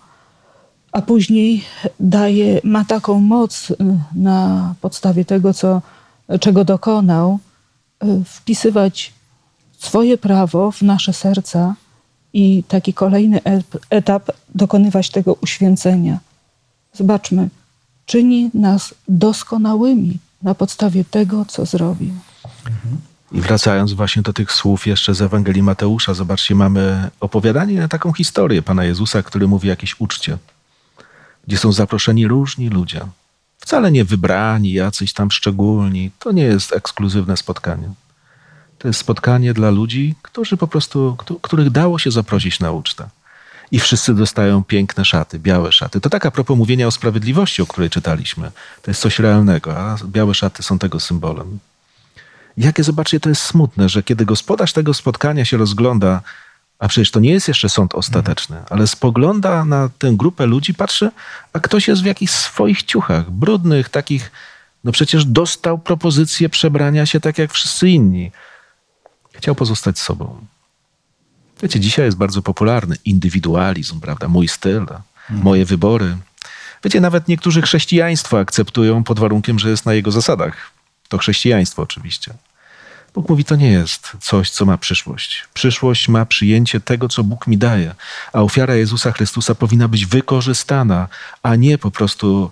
[0.93, 1.65] a później
[2.01, 3.77] daje, ma taką moc y,
[4.15, 5.83] na podstawie tego, co,
[6.41, 7.39] czego dokonał,
[8.05, 9.13] y, wpisywać
[9.79, 11.75] swoje prawo w nasze serca
[12.33, 13.41] i taki kolejny
[13.91, 16.19] etap dokonywać tego uświęcenia.
[16.93, 17.49] Zobaczmy,
[18.07, 22.13] czyni nas doskonałymi na podstawie tego, co zrobił.
[23.33, 28.63] I wracając właśnie do tych słów jeszcze z Ewangelii Mateusza, zobaczcie, mamy opowiadanie, taką historię
[28.63, 30.39] Pana Jezusa, który mówi o jakiejś uczcie,
[31.47, 33.01] gdzie są zaproszeni różni ludzie.
[33.59, 36.11] Wcale nie wybrani, jacyś tam szczególni.
[36.19, 37.89] To nie jest ekskluzywne spotkanie.
[38.79, 43.09] To jest spotkanie dla ludzi, którzy po prostu, któ- których dało się zaprosić na ucztę.
[43.73, 46.01] I wszyscy dostają piękne szaty, białe szaty.
[46.01, 48.51] To tak a propos mówienia o sprawiedliwości, o której czytaliśmy.
[48.83, 51.59] To jest coś realnego, a białe szaty są tego symbolem.
[52.57, 56.23] Jakie, zobaczcie, to jest smutne, że kiedy gospodarz tego spotkania się rozgląda,
[56.79, 61.11] a przecież to nie jest jeszcze sąd ostateczny, ale spogląda na tę grupę ludzi, patrzy,
[61.53, 64.31] a ktoś jest w jakichś swoich ciuchach, brudnych, takich,
[64.85, 68.33] no przecież dostał propozycję przebrania się tak jak wszyscy inni.
[69.33, 70.47] Chciał pozostać sobą.
[71.63, 74.29] Wiecie, dzisiaj jest bardzo popularny indywidualizm, prawda?
[74.29, 74.87] Mój styl,
[75.31, 76.17] moje wybory.
[76.85, 80.80] Wiecie, nawet niektórzy chrześcijaństwo akceptują pod warunkiem, że jest na jego zasadach.
[81.11, 82.35] To chrześcijaństwo oczywiście.
[83.15, 85.45] Bóg mówi, to nie jest coś, co ma przyszłość.
[85.55, 87.95] Przyszłość ma przyjęcie tego, co Bóg mi daje,
[88.33, 91.09] a ofiara Jezusa Chrystusa powinna być wykorzystana,
[91.43, 92.51] a nie po prostu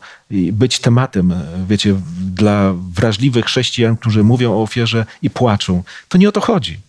[0.53, 1.35] być tematem,
[1.69, 5.83] wiecie, dla wrażliwych chrześcijan, którzy mówią o ofierze i płaczą.
[6.09, 6.81] To nie o to chodzi.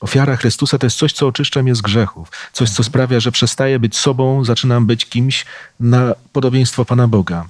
[0.00, 3.78] Ofiara Chrystusa to jest coś, co oczyszcza mnie z grzechów, coś, co sprawia, że przestaję
[3.78, 5.44] być sobą, zaczynam być kimś
[5.80, 7.46] na podobieństwo Pana Boga.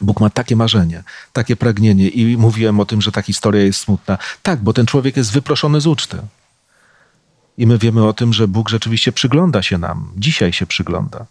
[0.00, 4.18] Bóg ma takie marzenie, takie pragnienie i mówiłem o tym, że ta historia jest smutna.
[4.42, 6.18] Tak, bo ten człowiek jest wyproszony z uczty.
[7.58, 10.12] I my wiemy o tym, że Bóg rzeczywiście przygląda się nam.
[10.16, 11.26] Dzisiaj się przygląda.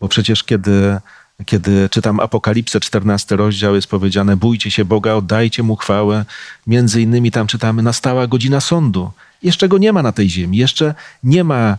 [0.00, 0.98] Bo przecież kiedy,
[1.44, 6.24] kiedy czytam Apokalipsę, 14 rozdział, jest powiedziane bójcie się Boga, oddajcie Mu chwałę.
[6.66, 9.10] Między innymi tam czytamy nastała godzina sądu.
[9.42, 10.56] Jeszcze go nie ma na tej ziemi.
[10.56, 11.78] Jeszcze nie ma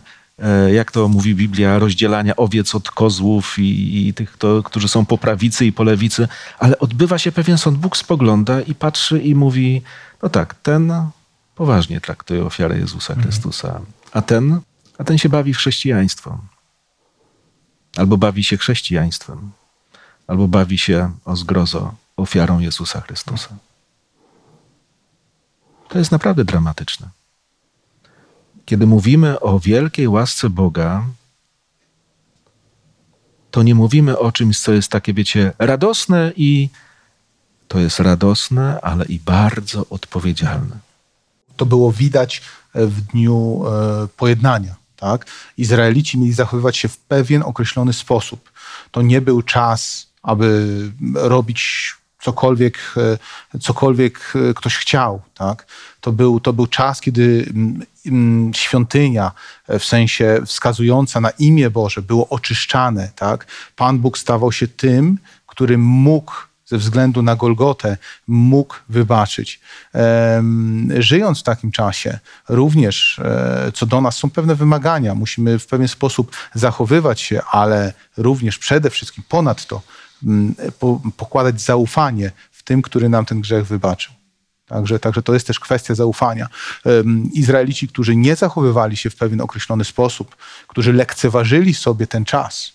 [0.72, 5.66] jak to mówi Biblia, rozdzielania owiec od kozłów i, i tych, którzy są po prawicy
[5.66, 6.28] i po lewicy,
[6.58, 7.78] ale odbywa się pewien sąd.
[7.78, 9.82] Bóg spogląda i patrzy i mówi,
[10.22, 10.92] no tak, ten
[11.54, 13.80] poważnie traktuje ofiarę Jezusa Chrystusa,
[14.12, 14.60] a ten,
[14.98, 16.38] a ten się bawi w chrześcijaństwo.
[17.96, 19.50] Albo bawi się chrześcijaństwem,
[20.26, 23.48] albo bawi się o zgrozo ofiarą Jezusa Chrystusa.
[25.88, 27.08] To jest naprawdę dramatyczne
[28.66, 31.06] kiedy mówimy o wielkiej łasce Boga,
[33.50, 36.68] to nie mówimy o czymś, co jest takie, wiecie, radosne i
[37.68, 40.78] to jest radosne, ale i bardzo odpowiedzialne.
[41.56, 42.42] To było widać
[42.74, 44.74] e, w dniu e, pojednania.
[44.96, 45.26] Tak?
[45.56, 48.52] Izraelici mieli zachowywać się w pewien określony sposób.
[48.90, 50.66] To nie był czas, aby
[51.14, 52.94] robić cokolwiek,
[53.54, 55.22] e, cokolwiek ktoś chciał.
[55.34, 55.66] Tak?
[56.06, 59.32] To, był, to był czas, kiedy mm, mm, świątynia,
[59.68, 63.10] e, w sensie wskazująca na imię Boże, było oczyszczane.
[63.16, 63.46] Tak?
[63.76, 66.32] Pan Bóg stawał się tym, który mógł
[66.66, 67.96] ze względu na Golgotę
[68.26, 69.60] mógł wybaczyć.
[70.98, 75.14] Żyjąc w takim czasie, również e, co do nas są pewne wymagania.
[75.14, 79.82] Musimy w pewien sposób zachowywać się, ale również przede wszystkim ponadto
[80.24, 84.15] mm, po, pokładać zaufanie w tym, który nam ten grzech wybaczył.
[84.66, 86.48] Także, także to jest też kwestia zaufania.
[87.32, 90.36] Izraelici, którzy nie zachowywali się w pewien określony sposób,
[90.66, 92.72] którzy lekceważyli sobie ten czas,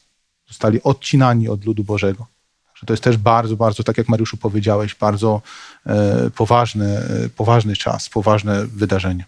[0.47, 2.25] zostali odcinani od ludu Bożego.
[2.65, 5.41] Także to jest też bardzo, bardzo, tak jak Mariuszu powiedziałeś, bardzo
[5.85, 9.25] e, poważny, e, poważny czas, poważne wydarzenie.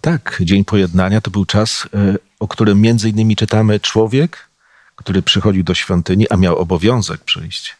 [0.00, 4.48] Tak, Dzień Pojednania to był czas, e, o którym między innymi czytamy człowiek,
[4.96, 7.76] który przychodził do świątyni, a miał obowiązek przyjść.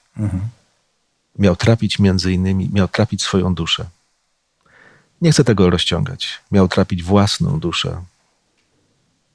[1.38, 3.84] Miał trapić między innymi, miał trapić swoją duszę.
[5.20, 6.40] Nie chcę tego rozciągać.
[6.52, 8.04] Miał trapić własną duszę.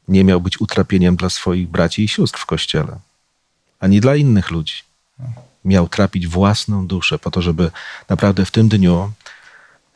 [0.08, 3.00] Nie miał być utrapieniem dla swoich braci i sióstr w kościele,
[3.80, 4.74] ani dla innych ludzi.
[5.66, 7.72] Miał trapić własną duszę po to, żeby
[8.10, 9.12] naprawdę w tym dniu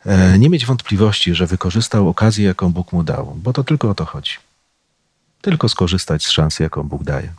[0.05, 3.95] e, nie mieć wątpliwości, że wykorzystał okazję, jaką Bóg mu dał, bo to tylko o
[3.95, 4.31] to chodzi.
[5.41, 7.33] tylko skorzystać z szansy, jaką Bóg daje.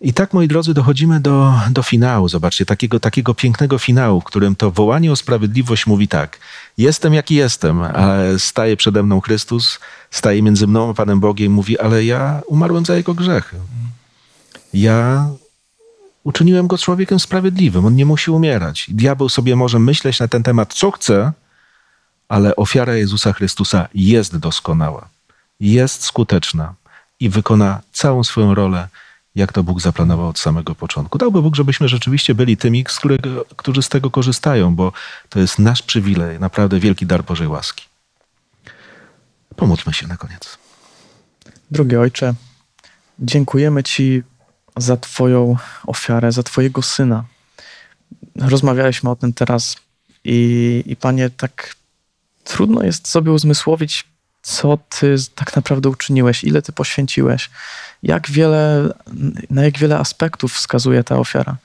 [0.00, 2.28] I tak, moi drodzy, dochodzimy do, do finału.
[2.28, 6.38] Zobaczcie, takiego, takiego pięknego finału, w którym to wołanie o sprawiedliwość mówi tak.
[6.78, 9.78] Jestem jaki jestem, ale staje przede mną Chrystus,
[10.10, 13.56] staje między mną a Panem Bogiem i mówi, ale ja umarłem za Jego grzechy.
[14.74, 15.28] Ja
[16.24, 17.86] uczyniłem Go człowiekiem sprawiedliwym.
[17.86, 18.86] On nie musi umierać.
[18.88, 21.32] Diabeł sobie może myśleć na ten temat, co chce,
[22.28, 25.08] ale ofiara Jezusa Chrystusa jest doskonała,
[25.60, 26.74] jest skuteczna
[27.20, 28.88] i wykona całą swoją rolę
[29.36, 31.18] jak to Bóg zaplanował od samego początku.
[31.18, 34.92] Dałby Bóg, żebyśmy rzeczywiście byli tymi, z którego, którzy z tego korzystają, bo
[35.28, 37.84] to jest nasz przywilej, naprawdę wielki dar Bożej łaski.
[39.56, 40.58] Pomódlmy się na koniec.
[41.70, 42.34] Drogi Ojcze,
[43.18, 44.22] dziękujemy Ci
[44.76, 45.56] za Twoją
[45.86, 47.24] ofiarę, za Twojego Syna.
[48.36, 49.76] Rozmawialiśmy o tym teraz
[50.24, 51.76] i, i Panie, tak
[52.44, 54.04] trudno jest sobie uzmysłowić,
[54.46, 57.50] co Ty tak naprawdę uczyniłeś, ile Ty poświęciłeś,
[58.02, 58.88] jak wiele,
[59.50, 61.56] na jak wiele aspektów wskazuje ta ofiara.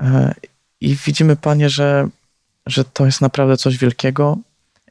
[0.00, 0.34] E,
[0.80, 2.08] I widzimy, Panie, że,
[2.66, 4.38] że to jest naprawdę coś wielkiego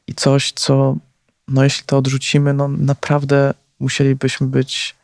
[0.08, 0.98] i coś, co,
[1.48, 4.96] no jeśli to odrzucimy, no naprawdę musielibyśmy być,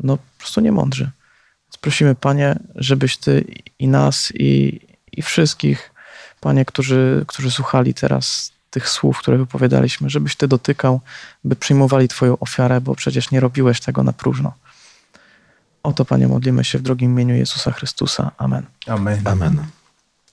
[0.00, 1.10] no po prostu niemądrzy.
[1.66, 3.44] Więc prosimy, Panie, żebyś Ty
[3.78, 4.80] i nas, i,
[5.12, 5.90] i wszystkich,
[6.40, 11.00] Panie, którzy, którzy słuchali teraz tych słów, które wypowiadaliśmy, żebyś Ty dotykał,
[11.44, 14.52] by przyjmowali Twoją ofiarę, bo przecież nie robiłeś tego na próżno.
[15.82, 18.30] O to, Panie, modlimy się w drogim imieniu Jezusa Chrystusa.
[18.38, 18.66] Amen.
[18.86, 19.20] Amen.
[19.24, 19.66] Amen.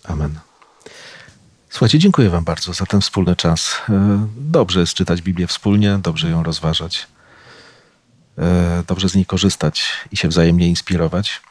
[0.03, 0.39] Amen.
[1.69, 3.75] Słuchajcie, dziękuję Wam bardzo za ten wspólny czas.
[3.89, 7.07] E, dobrze jest czytać Biblię wspólnie, dobrze ją rozważać,
[8.37, 11.41] e, dobrze z niej korzystać i się wzajemnie inspirować.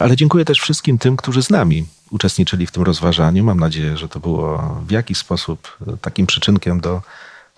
[0.00, 3.44] Ale dziękuję też wszystkim tym, którzy z nami uczestniczyli w tym rozważaniu.
[3.44, 7.02] Mam nadzieję, że to było w jakiś sposób takim przyczynkiem do,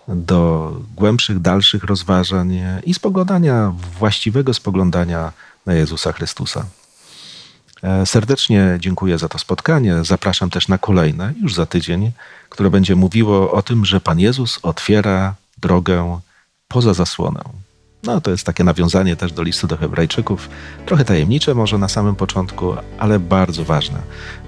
[0.08, 5.32] do głębszych, dalszych rozważań i spoglądania, właściwego spoglądania
[5.66, 6.66] na Jezusa Chrystusa.
[7.82, 10.04] E, serdecznie dziękuję za to spotkanie.
[10.04, 12.12] Zapraszam też na kolejne, już za tydzień,
[12.48, 16.20] które będzie mówiło o tym, że Pan Jezus otwiera drogę
[16.68, 17.40] poza zasłonę.
[18.02, 20.48] No, to jest takie nawiązanie też do listu do Hebrajczyków.
[20.86, 23.98] Trochę tajemnicze może na samym początku, ale bardzo ważne.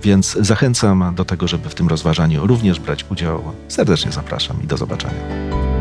[0.02, 3.42] Więc zachęcam do tego, żeby w tym rozważaniu również brać udział.
[3.68, 5.79] Serdecznie zapraszam i do zobaczenia.